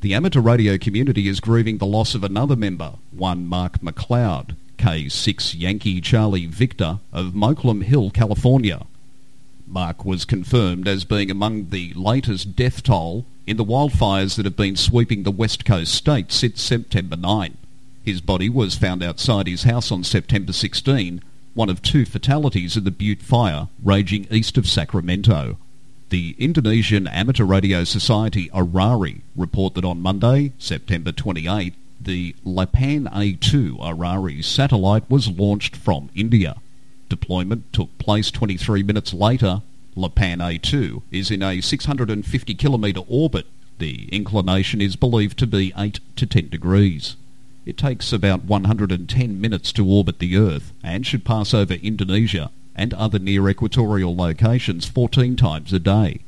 The 0.00 0.14
amateur 0.14 0.40
radio 0.40 0.78
community 0.78 1.28
is 1.28 1.40
grieving 1.40 1.78
the 1.78 1.86
loss 1.86 2.14
of 2.14 2.24
another 2.24 2.56
member, 2.56 2.94
one 3.10 3.46
Mark 3.46 3.80
McLeod, 3.80 4.56
K6 4.78 5.58
Yankee 5.58 6.00
Charlie 6.00 6.46
Victor 6.46 7.00
of 7.12 7.32
Mokelumne 7.32 7.82
Hill, 7.82 8.10
California. 8.10 8.86
Mark 9.66 10.04
was 10.04 10.24
confirmed 10.24 10.88
as 10.88 11.04
being 11.04 11.30
among 11.30 11.68
the 11.68 11.92
latest 11.94 12.56
death 12.56 12.82
toll 12.82 13.26
in 13.46 13.58
the 13.58 13.64
wildfires 13.64 14.36
that 14.36 14.46
have 14.46 14.56
been 14.56 14.76
sweeping 14.76 15.24
the 15.24 15.30
west 15.30 15.64
coast 15.64 15.94
states 15.94 16.36
since 16.36 16.62
September 16.62 17.16
9. 17.16 17.56
His 18.08 18.22
body 18.22 18.48
was 18.48 18.74
found 18.74 19.02
outside 19.02 19.46
his 19.46 19.64
house 19.64 19.92
on 19.92 20.02
September 20.02 20.54
16, 20.54 21.20
one 21.52 21.68
of 21.68 21.82
two 21.82 22.06
fatalities 22.06 22.74
in 22.74 22.84
the 22.84 22.90
Butte 22.90 23.20
Fire 23.20 23.68
raging 23.84 24.26
east 24.30 24.56
of 24.56 24.66
Sacramento. 24.66 25.58
The 26.08 26.34
Indonesian 26.38 27.06
Amateur 27.06 27.44
Radio 27.44 27.84
Society 27.84 28.48
ORARI 28.54 29.20
report 29.36 29.74
that 29.74 29.84
on 29.84 30.00
Monday, 30.00 30.54
September 30.56 31.12
28, 31.12 31.74
the 32.00 32.34
Lapan 32.46 33.10
A2 33.12 33.78
ORARI 33.78 34.42
satellite 34.42 35.10
was 35.10 35.28
launched 35.28 35.76
from 35.76 36.08
India. 36.14 36.56
Deployment 37.10 37.70
took 37.74 37.98
place 37.98 38.30
23 38.30 38.82
minutes 38.82 39.12
later. 39.12 39.60
Lapan 39.96 40.38
A2 40.38 41.02
is 41.10 41.30
in 41.30 41.42
a 41.42 41.60
650 41.60 42.54
kilometre 42.54 43.02
orbit. 43.06 43.44
The 43.76 44.08
inclination 44.10 44.80
is 44.80 44.96
believed 44.96 45.38
to 45.40 45.46
be 45.46 45.74
8 45.76 46.00
to 46.16 46.24
10 46.24 46.48
degrees. 46.48 47.16
It 47.68 47.76
takes 47.76 48.14
about 48.14 48.44
110 48.44 49.38
minutes 49.38 49.72
to 49.74 49.86
orbit 49.86 50.20
the 50.20 50.38
Earth 50.38 50.72
and 50.82 51.06
should 51.06 51.22
pass 51.22 51.52
over 51.52 51.74
Indonesia 51.74 52.50
and 52.74 52.94
other 52.94 53.18
near 53.18 53.46
equatorial 53.46 54.16
locations 54.16 54.86
14 54.86 55.36
times 55.36 55.74
a 55.74 55.78
day. 55.78 56.20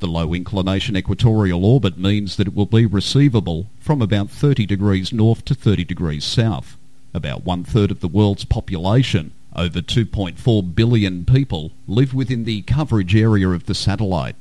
The 0.00 0.08
low 0.08 0.34
inclination 0.34 0.96
equatorial 0.96 1.64
orbit 1.64 1.98
means 1.98 2.34
that 2.34 2.48
it 2.48 2.54
will 2.56 2.66
be 2.66 2.84
receivable 2.84 3.68
from 3.78 4.02
about 4.02 4.28
30 4.28 4.66
degrees 4.66 5.12
north 5.12 5.44
to 5.44 5.54
30 5.54 5.84
degrees 5.84 6.24
south. 6.24 6.76
About 7.14 7.44
one 7.44 7.62
third 7.62 7.92
of 7.92 8.00
the 8.00 8.08
world's 8.08 8.44
population, 8.44 9.30
over 9.54 9.80
2.4 9.80 10.74
billion 10.74 11.24
people, 11.24 11.70
live 11.86 12.12
within 12.12 12.42
the 12.42 12.62
coverage 12.62 13.14
area 13.14 13.50
of 13.50 13.66
the 13.66 13.74
satellite. 13.76 14.34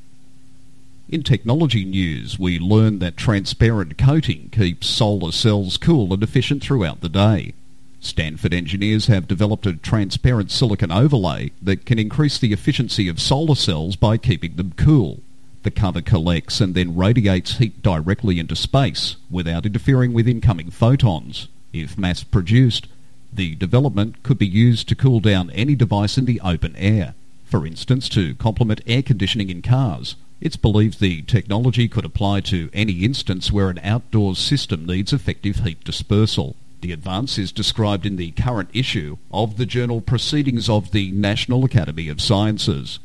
In 1.10 1.24
technology 1.24 1.86
news, 1.86 2.38
we 2.38 2.60
learn 2.60 3.00
that 3.00 3.16
transparent 3.16 3.98
coating 3.98 4.50
keeps 4.52 4.88
solar 4.88 5.32
cells 5.32 5.78
cool 5.78 6.14
and 6.14 6.22
efficient 6.22 6.62
throughout 6.62 7.00
the 7.00 7.08
day. 7.08 7.54
Stanford 8.02 8.54
engineers 8.54 9.08
have 9.08 9.26
developed 9.26 9.66
a 9.66 9.78
transparent 9.78 10.52
silicon 10.52 10.92
overlay 10.92 11.52
that 11.62 11.86
can 11.86 11.98
increase 11.98 12.38
the 12.38 12.52
efficiency 12.52 13.08
of 13.08 13.22
solar 13.22 13.56
cells 13.56 13.96
by 13.96 14.18
keeping 14.18 14.58
them 14.58 14.74
cool. 14.76 15.22
The 15.64 15.72
cover 15.72 16.02
collects 16.02 16.60
and 16.60 16.76
then 16.76 16.98
radiates 16.98 17.58
heat 17.58 17.82
directly 17.82 18.38
into 18.38 18.58
space 18.58 19.16
without 19.32 19.66
interfering 19.66 20.12
with 20.12 20.28
incoming 20.28 20.72
photons. 20.72 21.48
If 21.72 21.98
mass 21.98 22.26
produced, 22.26 22.88
the 23.32 23.56
development 23.56 24.24
could 24.24 24.38
be 24.38 24.48
used 24.48 24.90
to 24.90 24.96
cool 24.96 25.22
down 25.22 25.52
any 25.52 25.74
device 25.74 26.18
in 26.18 26.26
the 26.26 26.42
open 26.42 26.76
air, 26.76 27.14
for 27.46 27.66
instance 27.66 28.10
to 28.10 28.36
complement 28.36 28.82
air 28.86 29.02
conditioning 29.02 29.50
in 29.50 29.62
cars. 29.62 30.18
It's 30.40 30.56
believed 30.56 31.00
the 31.00 31.24
technology 31.24 31.88
could 31.88 32.06
apply 32.06 32.42
to 32.42 32.70
any 32.74 33.04
instance 33.04 33.52
where 33.52 33.70
an 33.70 33.80
outdoors 33.84 34.38
system 34.38 34.86
needs 34.86 35.12
effective 35.12 35.58
heat 35.58 35.84
dispersal. 35.84 36.56
The 36.82 36.92
advance 36.92 37.40
is 37.40 37.52
described 37.52 38.06
in 38.06 38.18
the 38.18 38.32
current 38.32 38.70
issue 38.72 39.18
of 39.32 39.58
the 39.58 39.66
journal 39.66 40.00
Proceedings 40.00 40.70
of 40.70 40.92
the 40.92 41.12
National 41.12 41.66
Academy 41.66 42.08
of 42.08 42.22
Sciences. 42.22 43.00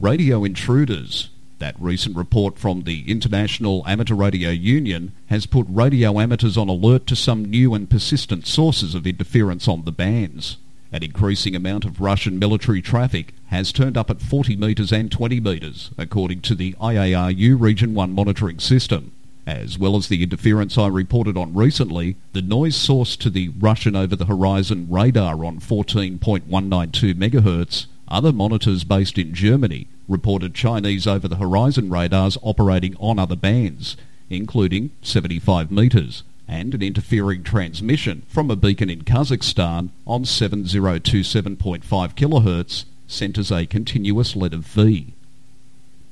Radio 0.00 0.44
intruders 0.44 1.28
that 1.58 1.76
recent 1.78 2.16
report 2.16 2.58
from 2.58 2.82
the 2.82 3.08
International 3.10 3.84
Amateur 3.86 4.14
Radio 4.14 4.50
Union 4.50 5.12
has 5.26 5.46
put 5.46 5.66
radio 5.68 6.18
amateurs 6.18 6.56
on 6.56 6.68
alert 6.68 7.06
to 7.06 7.16
some 7.16 7.44
new 7.44 7.74
and 7.74 7.88
persistent 7.88 8.46
sources 8.46 8.94
of 8.94 9.06
interference 9.06 9.68
on 9.68 9.84
the 9.84 9.92
bands. 9.92 10.56
An 10.94 11.02
increasing 11.02 11.56
amount 11.56 11.84
of 11.84 12.00
Russian 12.00 12.38
military 12.38 12.80
traffic 12.80 13.34
has 13.46 13.72
turned 13.72 13.96
up 13.96 14.10
at 14.10 14.20
40 14.20 14.54
metres 14.54 14.92
and 14.92 15.10
20 15.10 15.40
metres, 15.40 15.90
according 15.98 16.42
to 16.42 16.54
the 16.54 16.74
IARU 16.74 17.60
Region 17.60 17.94
1 17.94 18.12
monitoring 18.12 18.60
system. 18.60 19.10
As 19.44 19.76
well 19.76 19.96
as 19.96 20.06
the 20.06 20.22
interference 20.22 20.78
I 20.78 20.86
reported 20.86 21.36
on 21.36 21.52
recently, 21.52 22.14
the 22.32 22.42
noise 22.42 22.76
source 22.76 23.16
to 23.16 23.28
the 23.28 23.48
Russian 23.58 23.96
over-the-horizon 23.96 24.86
radar 24.88 25.44
on 25.44 25.58
14.192 25.58 27.14
MHz 27.14 27.86
other 28.06 28.32
monitors 28.32 28.84
based 28.84 29.18
in 29.18 29.34
Germany 29.34 29.88
reported 30.06 30.54
Chinese 30.54 31.08
over-the-horizon 31.08 31.90
radars 31.90 32.38
operating 32.40 32.94
on 33.00 33.18
other 33.18 33.34
bands, 33.34 33.96
including 34.30 34.92
75 35.02 35.72
metres, 35.72 36.22
and 36.46 36.74
an 36.74 36.82
interfering 36.82 37.42
transmission 37.42 38.22
from 38.28 38.50
a 38.50 38.56
beacon 38.56 38.90
in 38.90 39.02
Kazakhstan 39.02 39.90
on 40.06 40.24
7027.5 40.24 41.82
kHz 41.84 42.84
sent 43.06 43.38
as 43.38 43.50
a 43.50 43.66
continuous 43.66 44.36
letter 44.36 44.58
V. 44.58 45.14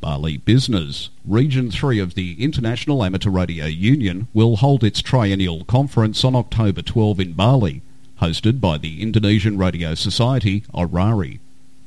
Bali 0.00 0.36
Business. 0.36 1.10
Region 1.24 1.70
3 1.70 2.00
of 2.00 2.14
the 2.14 2.42
International 2.42 3.04
Amateur 3.04 3.30
Radio 3.30 3.66
Union 3.66 4.26
will 4.34 4.56
hold 4.56 4.82
its 4.82 5.00
triennial 5.00 5.64
conference 5.64 6.24
on 6.24 6.34
October 6.34 6.82
12 6.82 7.20
in 7.20 7.32
Bali, 7.34 7.82
hosted 8.20 8.60
by 8.60 8.78
the 8.78 9.00
Indonesian 9.00 9.58
Radio 9.58 9.94
Society, 9.94 10.64
ORARI. 10.74 11.38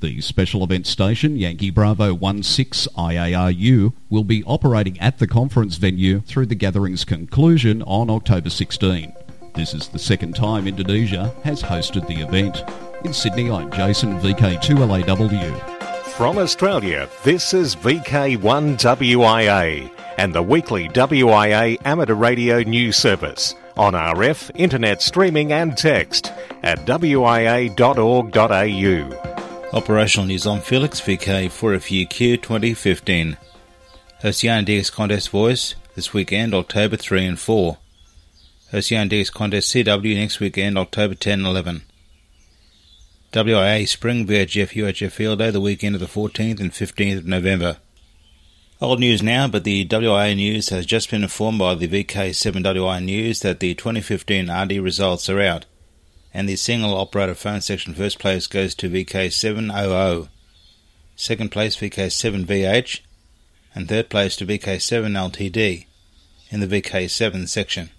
The 0.06 0.22
special 0.22 0.64
event 0.64 0.86
station, 0.86 1.36
Yankee 1.36 1.72
Bravo 1.72 2.16
16 2.16 2.94
IARU, 2.94 3.92
will 4.08 4.24
be 4.24 4.44
operating 4.44 5.00
at 5.00 5.18
the 5.18 5.26
conference 5.26 5.78
venue 5.78 6.22
through 6.22 6.46
the 6.46 6.54
gathering's 6.54 7.04
conclusion 7.04 7.82
on 7.82 8.12
October 8.12 8.52
16. 8.52 9.12
This 9.56 9.74
is 9.74 9.88
the 9.88 9.98
second 9.98 10.36
time 10.36 10.68
Indonesia 10.68 11.34
has 11.44 11.64
hosted 11.64 12.08
the 12.08 12.22
event. 12.22 12.64
In 13.04 13.14
Sydney, 13.14 13.50
I'm 13.50 13.72
Jason, 13.72 14.20
VK2LAW. 14.20 15.60
From 16.12 16.38
Australia, 16.38 17.10
this 17.24 17.56
is 17.56 17.76
VK1WIA 17.76 19.90
and 20.20 20.36
the 20.36 20.44
weekly 20.44 20.88
WIA 20.90 21.80
amateur 21.84 22.14
radio 22.14 22.60
news 22.60 22.96
service 22.96 23.56
on 23.76 23.94
RF, 23.94 24.52
internet 24.54 25.02
streaming 25.02 25.52
and 25.52 25.76
text 25.76 26.32
at 26.62 26.86
wia.org.au. 26.86 27.76
Operational 29.76 30.28
news 30.28 30.48
on 30.48 30.62
Felix 30.62 31.02
VK4FUQ 31.02 32.42
2015. 32.42 33.36
Ocean 34.24 34.64
DX 34.64 34.90
Contest 34.90 35.30
Voice 35.32 35.76
this 35.96 36.14
weekend, 36.14 36.54
October 36.54 36.96
3 36.96 37.26
and 37.26 37.38
4. 37.38 37.78
Ocean 38.72 39.10
DX 39.10 39.34
Contest 39.34 39.76
CW 39.76 40.16
next 40.16 40.40
weekend, 40.40 40.78
October 40.78 41.14
10 41.14 41.40
and 41.40 41.48
11. 41.48 41.82
WIA 43.34 43.86
Spring 43.86 44.26
VHF 44.26 44.82
UHF 44.82 45.12
Field 45.12 45.40
Day 45.40 45.52
the 45.52 45.60
weekend 45.60 45.96
of 45.96 46.00
the 46.00 46.08
14th 46.08 46.62
and 46.62 46.72
15th 46.72 47.18
of 47.18 47.26
November. 47.26 47.76
Old 48.80 49.02
news 49.02 49.22
now, 49.22 49.50
but 49.50 49.66
the 49.66 49.86
WIA 49.86 50.38
News 50.38 50.70
has 50.70 50.86
just 50.86 51.12
been 51.12 51.24
informed 51.24 51.60
by 51.60 51.76
the 51.76 51.90
VK7WI 51.90 53.04
News 53.04 53.42
that 53.42 53.60
the 53.60 53.74
2015 53.76 54.50
RD 54.50 54.72
results 54.78 55.30
are 55.30 55.42
out, 55.42 55.66
and 56.36 56.50
the 56.50 56.58
single 56.58 56.98
operator 56.98 57.34
phone 57.34 57.62
section 57.62 57.94
first 57.94 58.20
place 58.20 58.46
goes 58.46 58.76
to 58.76 58.90
VK700, 58.90 60.28
second 61.16 61.50
place 61.50 61.78
VK7VH, 61.78 63.00
and 63.74 63.88
third 63.88 64.10
place 64.10 64.36
to 64.36 64.46
VK7LTD 64.46 65.86
in 66.50 66.60
the 66.60 66.68
VK7 66.68 67.48
section. 67.48 67.90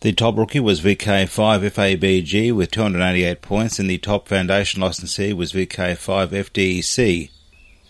The 0.00 0.12
top 0.12 0.36
rookie 0.36 0.60
was 0.60 0.80
VK5FABG 0.80 2.54
with 2.54 2.70
288 2.70 3.42
points, 3.42 3.80
and 3.80 3.90
the 3.90 3.98
top 3.98 4.28
foundation 4.28 4.80
licensee 4.80 5.32
was 5.32 5.52
VK5FDEC 5.52 7.30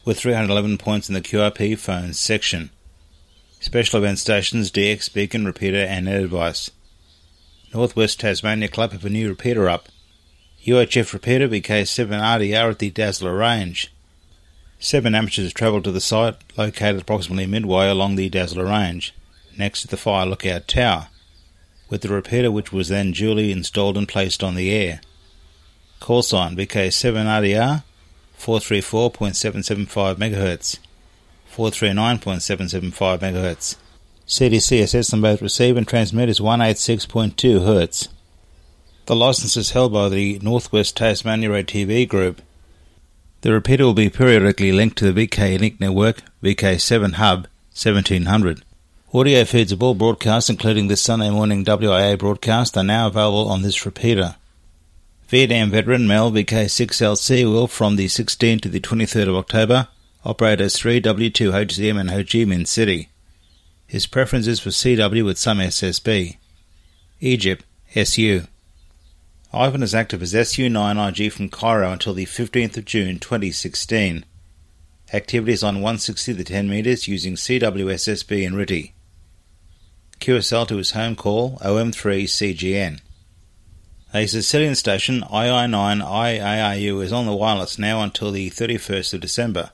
with 0.07 0.19
311 0.19 0.79
points 0.79 1.11
in 1.11 1.15
the 1.15 1.21
QRP 1.21 1.77
phones 1.77 2.19
section. 2.19 2.71
Special 3.61 3.99
event 3.99 4.21
stations 4.21 4.71
DX 4.71 5.13
Beacon 5.13 5.45
Repeater 5.45 5.85
and 5.85 6.09
Advice. 6.09 6.71
Northwest 7.75 8.21
Tasmania 8.21 8.69
Club 8.69 8.93
have 8.93 9.05
a 9.05 9.11
new 9.11 9.29
repeater 9.29 9.69
up. 9.69 9.89
UHF 10.65 11.13
repeater 11.13 11.49
VK7RDR 11.49 12.71
at 12.71 12.79
the 12.79 12.91
Dazzler 12.91 13.37
range. 13.37 13.93
Seven 14.79 15.15
amateurs 15.15 15.53
travelled 15.53 15.85
to 15.85 15.93
the 15.93 16.01
site, 16.01 16.37
located 16.57 17.03
approximately 17.03 17.47
midway 17.47 17.89
along 17.89 18.17
the 18.17 18.29
Dazzler 18.29 18.65
range, 18.65 19.15
next 19.57 19.83
to 19.83 19.89
the 19.89 19.97
fire 19.97 20.27
lookout 20.27 20.69
tower 20.69 21.09
with 21.89 22.03
the 22.03 22.09
repeater 22.09 22.51
which 22.51 22.73
was 22.73 22.89
then 22.89 23.13
duly 23.13 23.53
installed 23.53 23.97
and 23.97 24.09
placed 24.09 24.43
on 24.43 24.55
the 24.55 24.71
air. 24.75 25.01
Call 26.01 26.23
sign 26.23 26.57
VK7RDR 26.57 27.85
434.775 28.39 30.17
MHz, 30.17 30.79
439.775 31.55 33.19
MHz. 33.21 33.77
CDCSS 34.27 35.15
on 35.15 35.21
both 35.21 35.41
receive 35.41 35.77
and 35.77 35.87
transmit 35.87 36.29
is 36.29 36.41
186.2 36.41 37.35
Hz. 37.37 38.09
The 39.07 39.15
license 39.15 39.57
is 39.57 39.71
held 39.71 39.93
by 39.93 40.09
the 40.09 40.41
Northwest 40.41 40.97
Tasmania 40.97 41.63
TV 41.63 42.09
group. 42.09 42.43
The 43.43 43.53
repeater 43.53 43.85
will 43.85 43.95
be 43.95 44.11
periodically 44.11 44.73
linked 44.73 44.99
to 44.99 45.13
the 45.13 45.29
VK 45.29 45.61
Link 45.61 45.81
network 45.81 46.23
VK7 46.43 47.15
Hub 47.15 47.47
1700. 47.71 48.65
Audio 49.15 49.45
feeds 49.45 49.71
of 49.71 49.81
all 49.81 49.95
broadcasts, 49.95 50.51
including 50.51 50.89
this 50.89 51.01
Sunday 51.01 51.31
morning 51.31 51.65
WIA 51.65 52.19
broadcast, 52.19 52.77
are 52.77 52.83
now 52.83 53.07
available 53.07 53.49
on 53.49 53.63
this 53.63 53.87
repeater. 53.87 54.35
Vietnam 55.29 55.71
veteran 55.71 56.09
Mel 56.09 56.33
VK6LC 56.33 57.45
will, 57.45 57.69
from 57.69 57.95
the 57.95 58.07
16th 58.07 58.63
to 58.63 58.69
the 58.69 58.81
23rd 58.81 59.29
of 59.29 59.37
October, 59.37 59.87
operate 60.25 60.61
as 60.61 60.75
3W2HCM 60.75 62.01
in 62.01 62.09
Ho 62.09 62.19
Chi 62.19 62.45
Minh 62.45 62.67
City. 62.67 63.09
His 63.87 64.07
preference 64.07 64.47
is 64.47 64.61
for 64.61 64.71
CW 64.71 65.25
with 65.25 65.39
some 65.39 65.59
SSB. 65.59 66.37
Egypt, 67.21 67.65
SU. 67.95 68.43
Ivan 69.53 69.83
is 69.83 69.95
active 69.95 70.23
as 70.23 70.35
SU9IG 70.35 71.33
from 71.33 71.49
Cairo 71.49 71.93
until 71.93 72.13
the 72.13 72.27
15th 72.27 72.77
of 72.77 72.85
June 72.85 73.19
2016. 73.19 74.25
Activities 75.13 75.63
on 75.63 75.77
160 75.77 76.35
to 76.35 76.45
10 76.45 76.69
metres 76.69 77.07
using 77.07 77.35
CWSSB 77.35 78.47
and 78.47 78.57
RTTY. 78.57 78.93
QSL 80.19 80.67
to 80.67 80.77
his 80.77 80.91
home 80.91 81.15
call 81.15 81.59
OM3CGN. 81.59 83.01
A 84.13 84.27
Sicilian 84.27 84.75
station 84.75 85.21
II9IARU 85.23 87.03
is 87.03 87.13
on 87.13 87.27
the 87.27 87.35
wireless 87.35 87.79
now 87.79 88.03
until 88.03 88.33
the 88.33 88.51
31st 88.51 89.15
of 89.15 89.21
December, 89.21 89.71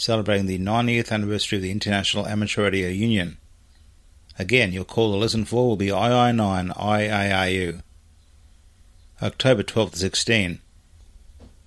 celebrating 0.00 0.46
the 0.46 0.58
90th 0.58 1.12
anniversary 1.12 1.58
of 1.58 1.62
the 1.62 1.70
International 1.70 2.26
Amateur 2.26 2.64
Radio 2.64 2.88
Union. 2.88 3.36
Again, 4.38 4.72
your 4.72 4.84
call 4.84 5.12
to 5.12 5.18
listen 5.18 5.44
for 5.44 5.68
will 5.68 5.76
be 5.76 5.88
II9IARU. 5.88 7.82
October 9.22 9.62
12 9.62 9.92
to 9.92 9.98
16. 9.98 10.60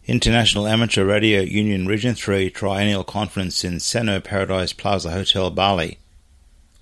International 0.06 0.68
Amateur 0.68 1.06
Radio 1.06 1.42
Union 1.42 1.86
Region 1.86 2.16
3 2.16 2.50
Triennial 2.50 3.04
Conference 3.04 3.64
in 3.64 3.76
Sanur 3.76 4.24
Paradise 4.24 4.74
Plaza 4.74 5.12
Hotel, 5.12 5.52
Bali 5.52 6.00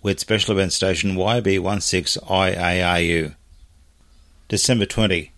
with 0.02 0.20
special 0.20 0.54
event 0.54 0.74
station 0.74 1.16
YB16IARU. 1.16 3.36
December 4.48 4.86
20. 4.86 5.32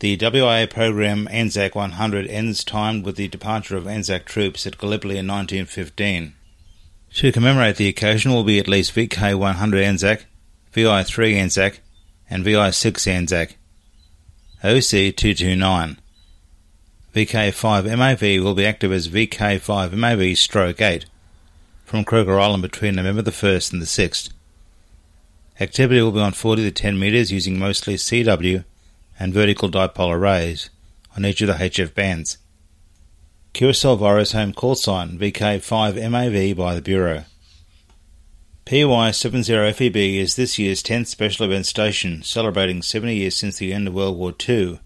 The 0.00 0.16
WIA 0.16 0.68
program 0.68 1.28
Anzac 1.30 1.74
100 1.74 2.26
ends 2.26 2.64
timed 2.64 3.04
with 3.04 3.16
the 3.16 3.28
departure 3.28 3.76
of 3.76 3.86
Anzac 3.86 4.24
troops 4.24 4.66
at 4.66 4.76
Gallipoli 4.76 5.18
in 5.18 5.28
1915. 5.28 6.34
To 7.14 7.32
commemorate 7.32 7.76
the 7.76 7.88
occasion 7.88 8.32
will 8.32 8.42
be 8.42 8.58
at 8.58 8.66
least 8.66 8.94
VK 8.94 9.38
100 9.38 9.84
Anzac, 9.84 10.26
VI 10.72 11.04
3 11.04 11.38
Anzac, 11.38 11.80
and 12.28 12.44
VI 12.44 12.70
6 12.70 13.06
Anzac. 13.06 13.56
OC 14.64 15.14
229. 15.14 15.98
VK5 17.14 17.96
MAV 17.96 18.42
will 18.42 18.54
be 18.54 18.66
active 18.66 18.90
as 18.90 19.08
VK5 19.08 19.92
MAV 19.92 20.36
stroke 20.36 20.80
8 20.80 21.06
from 21.84 22.04
Croker 22.04 22.40
Island 22.40 22.62
between 22.62 22.96
November 22.96 23.22
the 23.22 23.30
1st 23.30 23.72
and 23.72 23.80
the 23.80 23.86
6th. 23.86 24.30
Activity 25.60 26.02
will 26.02 26.10
be 26.10 26.18
on 26.18 26.32
40 26.32 26.64
to 26.64 26.72
10 26.72 26.98
metres 26.98 27.30
using 27.30 27.60
mostly 27.60 27.94
CW 27.94 28.64
and 29.18 29.32
vertical 29.32 29.70
dipole 29.70 30.12
arrays 30.12 30.70
on 31.16 31.24
each 31.24 31.40
of 31.40 31.48
the 31.48 31.54
HF 31.54 31.94
bands. 31.94 32.38
QSL 33.52 33.98
Virus 33.98 34.32
home 34.32 34.52
call 34.52 34.74
sign 34.74 35.18
VK5MAV 35.18 36.56
by 36.56 36.74
the 36.74 36.82
Bureau. 36.82 37.24
PY70FEB 38.66 40.16
is 40.16 40.36
this 40.36 40.58
year's 40.58 40.82
10th 40.82 41.06
special 41.06 41.46
event 41.46 41.66
station, 41.66 42.22
celebrating 42.22 42.82
70 42.82 43.14
years 43.14 43.36
since 43.36 43.58
the 43.58 43.72
end 43.72 43.86
of 43.86 43.94
World 43.94 44.16
War 44.16 44.34
II, 44.48 44.80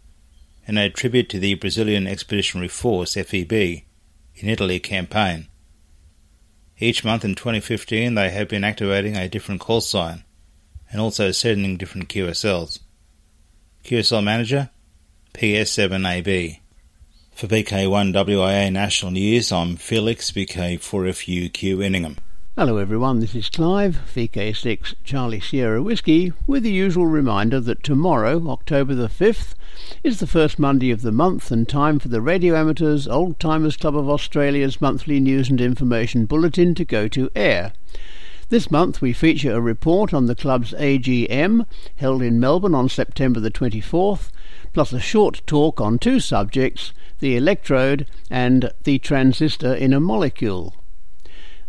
and 0.67 0.79
a 0.79 0.91
tribute 0.91 1.29
to 1.31 1.39
the 1.39 1.55
Brazilian 1.55 2.07
Expeditionary 2.07 2.69
Force 2.69 3.15
FEB 3.15 3.53
in 3.53 4.49
Italy 4.49 4.81
campaign. 4.81 5.47
Each 6.79 7.05
month 7.05 7.25
in 7.25 7.37
2015, 7.37 8.15
they 8.15 8.31
have 8.31 8.49
been 8.49 8.65
activating 8.65 9.17
a 9.17 9.29
different 9.29 9.61
call 9.61 9.81
sign 9.81 10.25
and 10.91 11.01
also 11.01 11.31
sending 11.31 11.77
different 11.77 12.09
QSLs. 12.09 12.81
QSL 13.89 14.23
Manager 14.23 14.69
PS7AB. 15.33 16.61
For 17.33 17.47
VK1WIA 17.47 18.71
National 18.71 19.13
News, 19.13 19.51
I'm 19.51 19.77
Felix 19.77 20.31
VK4FUQ 20.31 21.83
Inningham. 21.83 22.19
Hello 22.55 22.77
everyone, 22.77 23.21
this 23.21 23.35
is 23.35 23.49
Clive, 23.49 23.99
VK6 24.15 24.95
Charlie 25.05 25.41
Sierra 25.41 25.83
Whiskey, 25.83 26.35
with 26.47 26.65
the 26.65 26.71
usual 26.71 27.07
reminder 27.07 27.61
that 27.61 27.83
tomorrow, 27.83 28.47
October 28.51 28.95
the 28.95 29.09
5th, 29.09 29.55
is 30.05 30.21
the 30.21 30.27
first 30.27 30.59
Monday 30.59 30.91
of 30.91 31.01
the 31.01 31.11
month 31.11 31.51
and 31.51 31.67
time 31.67 31.99
for 31.99 32.09
the 32.09 32.21
Radio 32.21 32.57
Amateurs 32.57 33.09
Old 33.09 33.41
Timers 33.41 33.79
Club 33.79 33.97
of 33.97 34.11
Australia's 34.11 34.83
monthly 34.83 35.19
news 35.19 35.49
and 35.49 35.63
information 35.63 36.27
bulletin 36.27 36.75
to 36.75 36.85
go 36.85 37.09
to 37.09 37.31
air. 37.35 37.73
This 38.51 38.71
month 38.71 39.03
we 39.03 39.13
feature 39.13 39.53
a 39.53 39.61
report 39.61 40.15
on 40.15 40.25
the 40.25 40.35
club's 40.35 40.73
AGM 40.73 41.67
held 41.97 42.23
in 42.23 42.41
Melbourne 42.41 42.75
on 42.75 42.89
September 42.89 43.41
the 43.41 43.51
24th, 43.51 44.31
plus 44.73 44.91
a 44.95 45.01
short 45.01 45.43
talk 45.47 45.83
on 45.83 45.99
two 45.99 46.19
subjects, 46.19 46.95
the 47.19 47.37
electrode 47.37 48.07
and 48.31 48.73
the 48.85 48.99
transistor 49.01 49.75
in 49.75 49.93
a 49.93 50.01
molecule. 50.01 50.75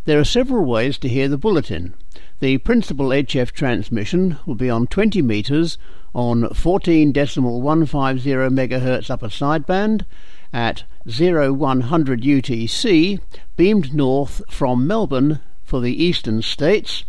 There 0.05 0.21
are 0.21 0.23
several 0.23 0.63
ways 0.63 0.97
to 0.99 1.09
hear 1.09 1.27
the 1.27 1.37
bulletin. 1.37 1.95
The 2.39 2.59
principal 2.59 3.09
HF 3.09 3.51
transmission 3.51 4.37
will 4.45 4.55
be 4.55 4.69
on 4.69 4.87
20 4.87 5.21
metres 5.21 5.77
on 6.15 6.43
14.150 6.43 7.11
MHz 7.11 9.09
upper 9.09 9.27
sideband 9.27 10.05
at 10.53 10.83
0100 11.05 12.21
UTC, 12.21 13.19
beamed 13.57 13.93
north 13.93 14.41
from 14.47 14.87
Melbourne 14.87 15.41
for 15.69 15.81
the 15.81 16.03
eastern 16.03 16.41
states, 16.41 17.03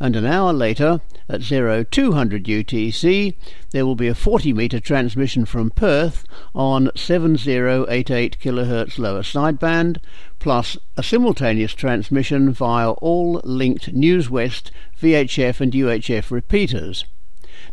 and 0.00 0.16
an 0.16 0.24
hour 0.24 0.54
later 0.54 1.02
at 1.28 1.42
0200 1.42 2.44
UTC 2.44 3.34
there 3.72 3.84
will 3.84 3.94
be 3.94 4.08
a 4.08 4.14
40 4.14 4.54
metre 4.54 4.80
transmission 4.80 5.44
from 5.44 5.68
Perth 5.68 6.24
on 6.54 6.90
7088 6.96 8.38
kHz 8.40 8.98
lower 8.98 9.20
sideband 9.20 9.98
plus 10.38 10.78
a 10.96 11.02
simultaneous 11.02 11.74
transmission 11.74 12.50
via 12.50 12.92
all 12.92 13.42
linked 13.44 13.94
NewsWest 13.94 14.70
VHF 14.98 15.60
and 15.60 15.72
UHF 15.74 16.30
repeaters. 16.30 17.04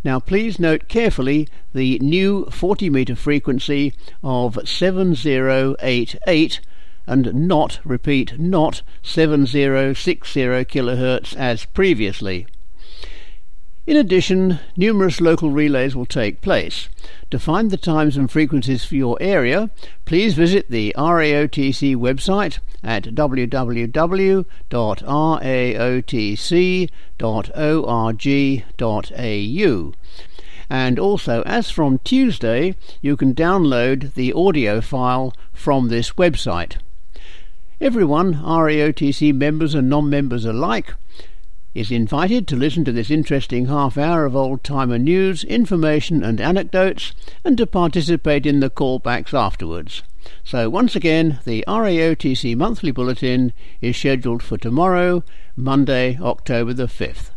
Now 0.04 0.20
please 0.20 0.60
note 0.60 0.90
carefully 0.90 1.48
the 1.74 1.98
new 2.00 2.48
40 2.52 2.90
metre 2.90 3.16
frequency 3.16 3.94
of 4.22 4.60
7088 4.68 6.60
and 7.08 7.34
not, 7.34 7.80
repeat, 7.84 8.38
not 8.38 8.82
7060 9.02 10.40
kHz 10.40 11.36
as 11.36 11.66
previously. 11.66 12.46
In 13.88 13.96
addition, 13.96 14.60
numerous 14.76 15.22
local 15.22 15.50
relays 15.50 15.96
will 15.96 16.06
take 16.06 16.42
place. 16.42 16.90
To 17.32 17.40
find 17.40 17.72
the 17.72 17.78
times 17.78 18.18
and 18.18 18.30
frequencies 18.30 18.84
for 18.84 18.96
your 18.96 19.18
area, 19.22 19.70
please 20.04 20.34
visit 20.34 20.70
the 20.70 20.94
RAOTC 20.98 21.96
website 21.96 22.60
at 22.84 23.04
www.raotc.org.au. 23.04 23.94
And 30.70 31.00
also, 31.00 31.42
as 31.44 31.70
from 31.70 32.00
Tuesday, 32.00 32.76
you 33.02 33.16
can 33.16 33.34
download 33.34 34.14
the 34.16 34.34
audio 34.34 34.82
file 34.82 35.34
from 35.54 35.88
this 35.88 36.12
website. 36.12 36.76
Everyone, 37.80 38.34
RAOTC 38.34 39.36
members 39.36 39.76
and 39.76 39.88
non 39.88 40.10
members 40.10 40.46
alike, 40.46 40.96
is 41.76 41.92
invited 41.92 42.48
to 42.48 42.56
listen 42.56 42.84
to 42.86 42.92
this 42.92 43.12
interesting 43.12 43.68
half 43.68 44.00
hour 44.00 44.26
of 44.26 44.36
old 44.36 44.64
timer 44.64 44.98
news, 44.98 45.44
information, 45.44 46.24
and 46.24 46.42
anecdotes, 46.42 47.14
and 47.46 47.56
to 47.56 47.68
participate 47.68 48.48
in 48.48 48.62
the 48.62 48.72
callbacks 48.72 49.32
afterwards. 49.32 50.02
So, 50.44 50.72
once 50.72 50.96
again, 50.96 51.40
the 51.46 51.64
RAOTC 51.68 52.58
monthly 52.58 52.90
bulletin 52.90 53.54
is 53.80 53.96
scheduled 53.96 54.42
for 54.42 54.58
tomorrow, 54.58 55.24
Monday, 55.56 56.18
October 56.20 56.74
the 56.74 56.88
5th. 56.88 57.30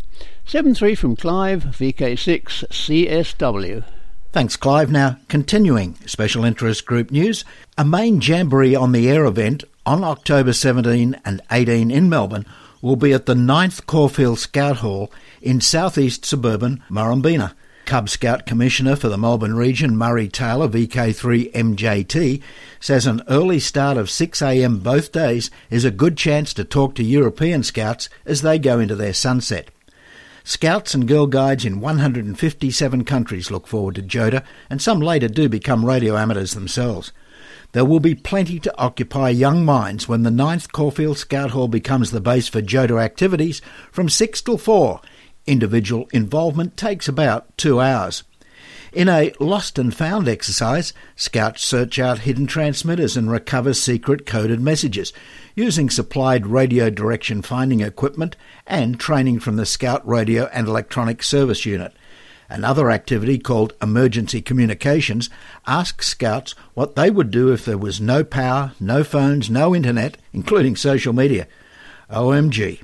7 0.46 0.74
3 0.74 0.94
from 0.94 1.16
Clive, 1.16 1.64
VK6 1.64 2.64
CSW. 2.70 3.84
Thanks, 4.32 4.56
Clive. 4.56 4.90
Now, 4.90 5.18
continuing 5.28 5.96
special 6.06 6.44
interest 6.44 6.86
group 6.86 7.10
news, 7.10 7.44
a 7.76 7.84
main 7.84 8.22
Jamboree 8.22 8.74
on 8.74 8.92
the 8.92 9.10
Air 9.10 9.26
event 9.26 9.64
on 9.86 10.04
October 10.04 10.52
17 10.52 11.20
and 11.24 11.40
18 11.50 11.90
in 11.90 12.08
Melbourne 12.08 12.46
will 12.82 12.96
be 12.96 13.12
at 13.12 13.26
the 13.26 13.34
9th 13.34 13.86
Caulfield 13.86 14.38
Scout 14.38 14.78
Hall 14.78 15.10
in 15.42 15.60
southeast 15.60 16.24
suburban 16.24 16.82
Murrumbeena. 16.90 17.54
Cub 17.86 18.08
Scout 18.08 18.46
Commissioner 18.46 18.94
for 18.94 19.08
the 19.08 19.18
Melbourne 19.18 19.56
region, 19.56 19.96
Murray 19.96 20.28
Taylor, 20.28 20.68
VK3MJT, 20.68 22.40
says 22.78 23.06
an 23.06 23.22
early 23.28 23.58
start 23.58 23.96
of 23.96 24.06
6am 24.06 24.82
both 24.82 25.10
days 25.10 25.50
is 25.70 25.84
a 25.84 25.90
good 25.90 26.16
chance 26.16 26.54
to 26.54 26.64
talk 26.64 26.94
to 26.94 27.02
European 27.02 27.62
Scouts 27.62 28.08
as 28.24 28.42
they 28.42 28.58
go 28.58 28.78
into 28.78 28.94
their 28.94 29.12
sunset. 29.12 29.70
Scouts 30.44 30.94
and 30.94 31.08
Girl 31.08 31.26
Guides 31.26 31.64
in 31.64 31.80
157 31.80 33.04
countries 33.04 33.50
look 33.50 33.66
forward 33.66 33.96
to 33.96 34.02
JOTA, 34.02 34.44
and 34.70 34.80
some 34.80 35.00
later 35.00 35.28
do 35.28 35.48
become 35.48 35.84
radio 35.84 36.16
amateurs 36.16 36.54
themselves. 36.54 37.12
There 37.72 37.84
will 37.84 38.00
be 38.00 38.16
plenty 38.16 38.58
to 38.60 38.78
occupy 38.78 39.30
young 39.30 39.64
minds 39.64 40.08
when 40.08 40.24
the 40.24 40.30
9th 40.30 40.72
Caulfield 40.72 41.18
Scout 41.18 41.50
Hall 41.50 41.68
becomes 41.68 42.10
the 42.10 42.20
base 42.20 42.48
for 42.48 42.60
JOTA 42.60 43.00
activities 43.00 43.62
from 43.92 44.08
6 44.08 44.42
till 44.42 44.58
4. 44.58 45.00
Individual 45.46 46.08
involvement 46.12 46.76
takes 46.76 47.06
about 47.06 47.56
two 47.56 47.80
hours. 47.80 48.24
In 48.92 49.08
a 49.08 49.32
lost 49.38 49.78
and 49.78 49.94
found 49.94 50.26
exercise, 50.26 50.92
Scouts 51.14 51.64
search 51.64 52.00
out 52.00 52.20
hidden 52.20 52.48
transmitters 52.48 53.16
and 53.16 53.30
recover 53.30 53.72
secret 53.72 54.26
coded 54.26 54.60
messages 54.60 55.12
using 55.54 55.90
supplied 55.90 56.48
radio 56.48 56.90
direction 56.90 57.40
finding 57.40 57.82
equipment 57.82 58.36
and 58.66 58.98
training 58.98 59.38
from 59.38 59.54
the 59.54 59.66
Scout 59.66 60.06
Radio 60.06 60.46
and 60.52 60.66
Electronic 60.66 61.22
Service 61.22 61.64
Unit. 61.64 61.94
Another 62.50 62.90
activity 62.90 63.38
called 63.38 63.74
Emergency 63.80 64.42
Communications 64.42 65.30
asks 65.68 66.08
Scouts 66.08 66.56
what 66.74 66.96
they 66.96 67.08
would 67.08 67.30
do 67.30 67.52
if 67.52 67.64
there 67.64 67.78
was 67.78 68.00
no 68.00 68.24
power, 68.24 68.72
no 68.80 69.04
phones, 69.04 69.48
no 69.48 69.72
internet, 69.72 70.16
including 70.32 70.74
social 70.74 71.12
media. 71.12 71.46
OMG. 72.10 72.82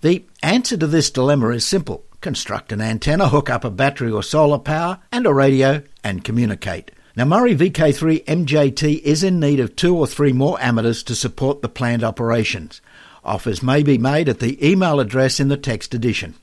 The 0.00 0.24
answer 0.42 0.78
to 0.78 0.86
this 0.86 1.10
dilemma 1.10 1.50
is 1.50 1.66
simple. 1.66 2.04
Construct 2.22 2.72
an 2.72 2.80
antenna, 2.80 3.28
hook 3.28 3.50
up 3.50 3.64
a 3.64 3.70
battery 3.70 4.10
or 4.10 4.22
solar 4.22 4.58
power, 4.58 4.98
and 5.12 5.26
a 5.26 5.34
radio, 5.34 5.82
and 6.02 6.24
communicate. 6.24 6.90
Now, 7.14 7.26
Murray 7.26 7.54
VK3 7.54 8.24
MJT 8.24 9.00
is 9.02 9.22
in 9.22 9.38
need 9.38 9.60
of 9.60 9.76
two 9.76 9.94
or 9.94 10.06
three 10.06 10.32
more 10.32 10.58
amateurs 10.58 11.02
to 11.02 11.14
support 11.14 11.60
the 11.60 11.68
planned 11.68 12.02
operations. 12.02 12.80
Offers 13.22 13.62
may 13.62 13.82
be 13.82 13.98
made 13.98 14.30
at 14.30 14.38
the 14.38 14.66
email 14.66 15.00
address 15.00 15.38
in 15.38 15.48
the 15.48 15.58
text 15.58 15.92
edition. 15.92 16.34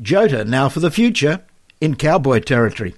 JOTA 0.00 0.44
now 0.44 0.68
for 0.68 0.80
the 0.80 0.90
future 0.90 1.44
in 1.82 1.96
cowboy 1.96 2.38
territory. 2.38 2.94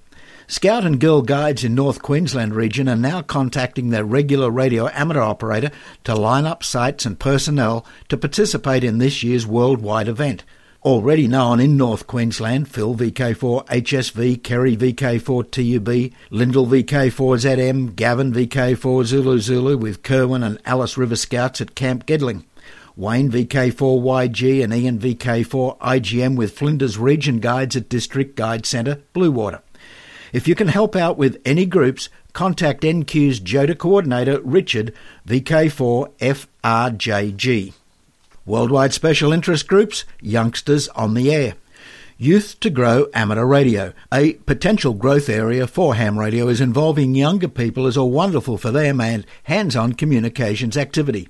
Scout 0.46 0.84
and 0.84 1.00
Girl 1.00 1.22
Guides 1.22 1.64
in 1.64 1.74
North 1.74 2.02
Queensland 2.02 2.54
region 2.54 2.86
are 2.86 2.96
now 2.96 3.22
contacting 3.22 3.88
their 3.88 4.04
regular 4.04 4.50
radio 4.50 4.88
amateur 4.90 5.22
operator 5.22 5.70
to 6.04 6.14
line 6.14 6.44
up 6.44 6.62
sites 6.62 7.06
and 7.06 7.18
personnel 7.18 7.86
to 8.10 8.18
participate 8.18 8.84
in 8.84 8.98
this 8.98 9.22
year's 9.22 9.46
worldwide 9.46 10.06
event. 10.06 10.44
Already 10.82 11.26
known 11.26 11.60
in 11.60 11.78
North 11.78 12.06
Queensland, 12.06 12.68
Phil 12.68 12.94
VK4 12.94 13.64
HSV, 13.68 14.42
Kerry 14.42 14.76
VK4 14.76 15.50
TUB, 15.50 16.12
Lyndall 16.30 16.66
VK4 16.66 17.56
ZM, 17.56 17.96
Gavin 17.96 18.34
VK4 18.34 19.04
Zulu 19.06 19.38
Zulu 19.38 19.78
with 19.78 20.02
Kirwan 20.02 20.42
and 20.42 20.60
Alice 20.66 20.98
River 20.98 21.16
Scouts 21.16 21.62
at 21.62 21.74
Camp 21.74 22.04
Gedling. 22.04 22.44
Wayne 22.96 23.28
VK4YG 23.28 24.62
and 24.62 24.72
Ian 24.72 25.00
VK4 25.00 25.76
IGM 25.78 26.36
with 26.36 26.56
Flinders 26.56 26.96
Region 26.96 27.40
Guides 27.40 27.74
at 27.74 27.88
District 27.88 28.36
Guide 28.36 28.64
Centre, 28.64 29.02
Bluewater. 29.12 29.62
If 30.32 30.46
you 30.46 30.54
can 30.54 30.68
help 30.68 30.94
out 30.94 31.18
with 31.18 31.42
any 31.44 31.66
groups, 31.66 32.08
contact 32.32 32.82
NQ's 32.82 33.40
JOTA 33.40 33.78
coordinator 33.78 34.40
Richard 34.42 34.94
VK4FRJG. 35.26 37.72
Worldwide 38.46 38.92
Special 38.92 39.32
Interest 39.32 39.66
Groups, 39.66 40.04
Youngsters 40.20 40.86
on 40.88 41.14
the 41.14 41.34
Air. 41.34 41.54
Youth 42.16 42.60
to 42.60 42.70
Grow 42.70 43.08
Amateur 43.12 43.44
Radio. 43.44 43.92
A 44.12 44.34
potential 44.34 44.94
growth 44.94 45.28
area 45.28 45.66
for 45.66 45.96
ham 45.96 46.16
radio 46.16 46.46
is 46.46 46.60
involving 46.60 47.16
younger 47.16 47.48
people 47.48 47.88
as 47.88 47.96
a 47.96 48.04
wonderful 48.04 48.56
for 48.56 48.70
them 48.70 49.00
and 49.00 49.26
hands 49.44 49.74
on 49.74 49.94
communications 49.94 50.76
activity. 50.76 51.28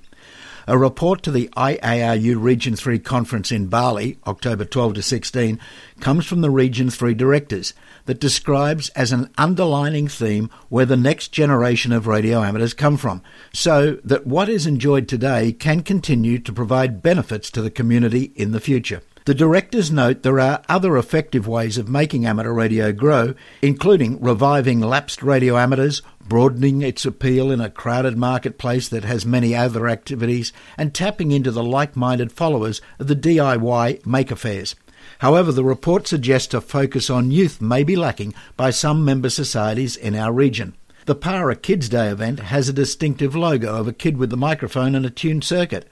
A 0.67 0.79
report 0.79 1.21
to 1.21 1.31
the 1.31 1.47
IARU 1.55 2.41
Region 2.41 2.75
3 2.75 2.97
conference 2.97 3.51
in 3.51 3.67
Bali, 3.67 4.17
October 4.25 4.65
12 4.65 4.95
to 4.95 5.01
16, 5.03 5.59
comes 5.99 6.25
from 6.25 6.41
the 6.41 6.49
Region 6.49 6.89
3 6.89 7.13
directors 7.13 7.75
that 8.05 8.19
describes 8.19 8.89
as 8.89 9.11
an 9.11 9.29
underlining 9.37 10.07
theme 10.07 10.49
where 10.69 10.87
the 10.87 10.97
next 10.97 11.27
generation 11.27 11.91
of 11.91 12.07
radio 12.07 12.41
amateurs 12.41 12.73
come 12.73 12.97
from, 12.97 13.21
so 13.53 13.99
that 14.03 14.25
what 14.25 14.49
is 14.49 14.65
enjoyed 14.65 15.07
today 15.07 15.51
can 15.51 15.83
continue 15.83 16.39
to 16.39 16.51
provide 16.51 17.03
benefits 17.03 17.51
to 17.51 17.61
the 17.61 17.69
community 17.69 18.33
in 18.35 18.51
the 18.51 18.59
future. 18.59 19.03
The 19.25 19.33
directors 19.33 19.91
note 19.91 20.21
there 20.21 20.39
are 20.39 20.61
other 20.69 20.97
effective 20.97 21.47
ways 21.47 21.79
of 21.79 21.89
making 21.89 22.27
amateur 22.27 22.53
radio 22.53 22.91
grow, 22.91 23.33
including 23.59 24.21
reviving 24.21 24.81
lapsed 24.81 25.23
radio 25.23 25.57
amateurs, 25.57 26.03
broadening 26.27 26.81
its 26.81 27.05
appeal 27.05 27.51
in 27.51 27.61
a 27.61 27.69
crowded 27.69 28.17
marketplace 28.17 28.89
that 28.89 29.03
has 29.03 29.25
many 29.25 29.55
other 29.55 29.87
activities, 29.87 30.51
and 30.77 30.93
tapping 30.93 31.31
into 31.31 31.51
the 31.51 31.63
like 31.63 31.95
minded 31.95 32.31
followers 32.31 32.81
of 32.99 33.07
the 33.07 33.15
DIY 33.15 34.05
maker 34.05 34.35
fairs. 34.35 34.75
However, 35.19 35.51
the 35.51 35.63
report 35.63 36.07
suggests 36.07 36.53
a 36.53 36.61
focus 36.61 37.09
on 37.09 37.31
youth 37.31 37.61
may 37.61 37.83
be 37.83 37.95
lacking 37.95 38.33
by 38.57 38.71
some 38.71 39.05
member 39.05 39.29
societies 39.29 39.95
in 39.95 40.15
our 40.15 40.33
region. 40.33 40.75
The 41.05 41.15
Para 41.15 41.55
Kids 41.55 41.87
Day 41.87 42.07
event 42.07 42.39
has 42.39 42.67
a 42.67 42.73
distinctive 42.73 43.35
logo 43.35 43.75
of 43.75 43.87
a 43.87 43.93
kid 43.93 44.17
with 44.17 44.33
a 44.33 44.37
microphone 44.37 44.95
and 44.95 45.05
a 45.05 45.11
tuned 45.11 45.43
circuit. 45.43 45.87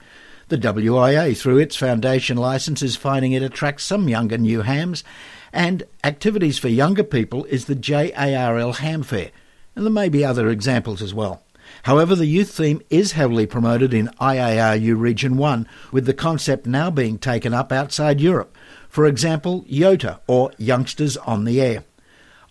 The 0.48 0.58
WIA, 0.58 1.36
through 1.36 1.58
its 1.58 1.76
foundation 1.76 2.36
licence, 2.36 2.82
is 2.82 2.96
finding 2.96 3.32
it 3.32 3.42
attracts 3.42 3.84
some 3.84 4.08
younger 4.08 4.36
new 4.36 4.62
hams, 4.62 5.04
and 5.52 5.84
activities 6.02 6.58
for 6.58 6.68
younger 6.68 7.04
people 7.04 7.44
is 7.44 7.66
the 7.66 7.76
JARL 7.76 8.72
Ham 8.72 9.04
Fair, 9.04 9.30
and 9.74 9.84
there 9.84 9.92
may 9.92 10.08
be 10.08 10.24
other 10.24 10.48
examples 10.48 11.02
as 11.02 11.14
well. 11.14 11.42
However, 11.84 12.14
the 12.14 12.26
youth 12.26 12.50
theme 12.50 12.82
is 12.90 13.12
heavily 13.12 13.46
promoted 13.46 13.94
in 13.94 14.08
IARU 14.20 14.98
Region 14.98 15.36
1, 15.36 15.66
with 15.92 16.06
the 16.06 16.14
concept 16.14 16.66
now 16.66 16.90
being 16.90 17.18
taken 17.18 17.54
up 17.54 17.72
outside 17.72 18.20
Europe. 18.20 18.56
For 18.88 19.06
example, 19.06 19.64
YOTA, 19.68 20.20
or 20.26 20.52
Youngsters 20.58 21.16
on 21.16 21.44
the 21.44 21.60
Air. 21.60 21.84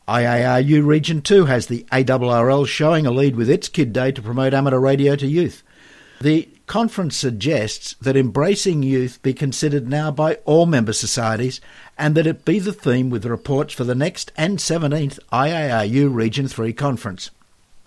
IARU 0.07 0.85
Region 0.85 1.21
2 1.21 1.45
has 1.45 1.67
the 1.67 1.85
ARRL 1.91 2.67
showing 2.67 3.05
a 3.05 3.11
lead 3.11 3.35
with 3.35 3.49
its 3.49 3.69
Kid 3.69 3.93
Day 3.93 4.11
to 4.11 4.21
promote 4.21 4.53
amateur 4.53 4.79
radio 4.79 5.15
to 5.15 5.27
youth. 5.27 5.63
The 6.19 6.49
conference 6.65 7.15
suggests 7.15 7.95
that 8.01 8.15
embracing 8.15 8.83
youth 8.83 9.21
be 9.21 9.33
considered 9.33 9.87
now 9.87 10.11
by 10.11 10.35
all 10.45 10.65
member 10.65 10.93
societies 10.93 11.59
and 11.97 12.15
that 12.15 12.27
it 12.27 12.45
be 12.45 12.59
the 12.59 12.73
theme 12.73 13.09
with 13.09 13.25
reports 13.25 13.73
for 13.73 13.83
the 13.83 13.95
next 13.95 14.31
and 14.37 14.59
17th 14.59 15.19
IARU 15.31 16.13
Region 16.13 16.47
3 16.47 16.73
conference. 16.73 17.31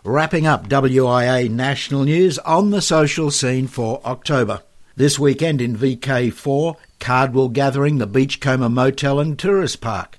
Wrapping 0.04 0.46
up 0.46 0.68
WIA 0.68 1.50
national 1.50 2.04
news 2.04 2.38
on 2.40 2.70
the 2.70 2.82
social 2.82 3.30
scene 3.30 3.66
for 3.66 4.00
October. 4.04 4.62
This 4.94 5.18
weekend 5.18 5.60
in 5.60 5.76
VK4, 5.76 6.76
Cardwell 7.00 7.48
Gathering, 7.48 7.98
the 7.98 8.06
Beachcomber 8.06 8.68
Motel 8.68 9.20
and 9.20 9.38
Tourist 9.38 9.80
Park. 9.80 10.18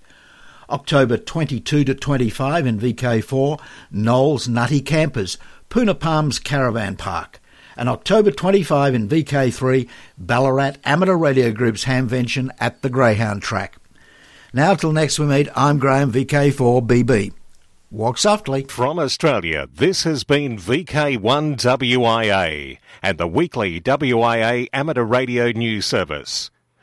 October 0.69 1.17
22 1.17 1.85
to 1.85 1.95
25 1.95 2.67
in 2.67 2.79
VK4, 2.79 3.59
Knowles 3.89 4.47
Nutty 4.49 4.81
Campers, 4.81 5.37
Puna 5.69 5.95
Palms 5.95 6.39
Caravan 6.39 6.97
Park. 6.97 7.39
And 7.77 7.87
October 7.87 8.31
25 8.31 8.95
in 8.95 9.07
VK3, 9.07 9.87
Ballarat 10.17 10.73
Amateur 10.83 11.15
Radio 11.15 11.51
Group's 11.51 11.85
Hamvention 11.85 12.49
at 12.59 12.81
the 12.81 12.89
Greyhound 12.89 13.43
Track. 13.43 13.77
Now 14.51 14.73
till 14.73 14.91
next 14.91 15.19
we 15.19 15.27
meet, 15.27 15.47
I'm 15.55 15.77
Graham 15.77 16.11
VK4BB. 16.11 17.33
Walk 17.91 18.17
softly. 18.17 18.63
From 18.63 18.97
Australia, 18.99 19.67
this 19.73 20.03
has 20.03 20.25
been 20.25 20.57
VK1WIA 20.57 22.79
and 23.01 23.17
the 23.17 23.27
weekly 23.27 23.79
WIA 23.79 24.67
amateur 24.73 25.03
radio 25.03 25.51
news 25.51 25.85
service. 25.85 26.51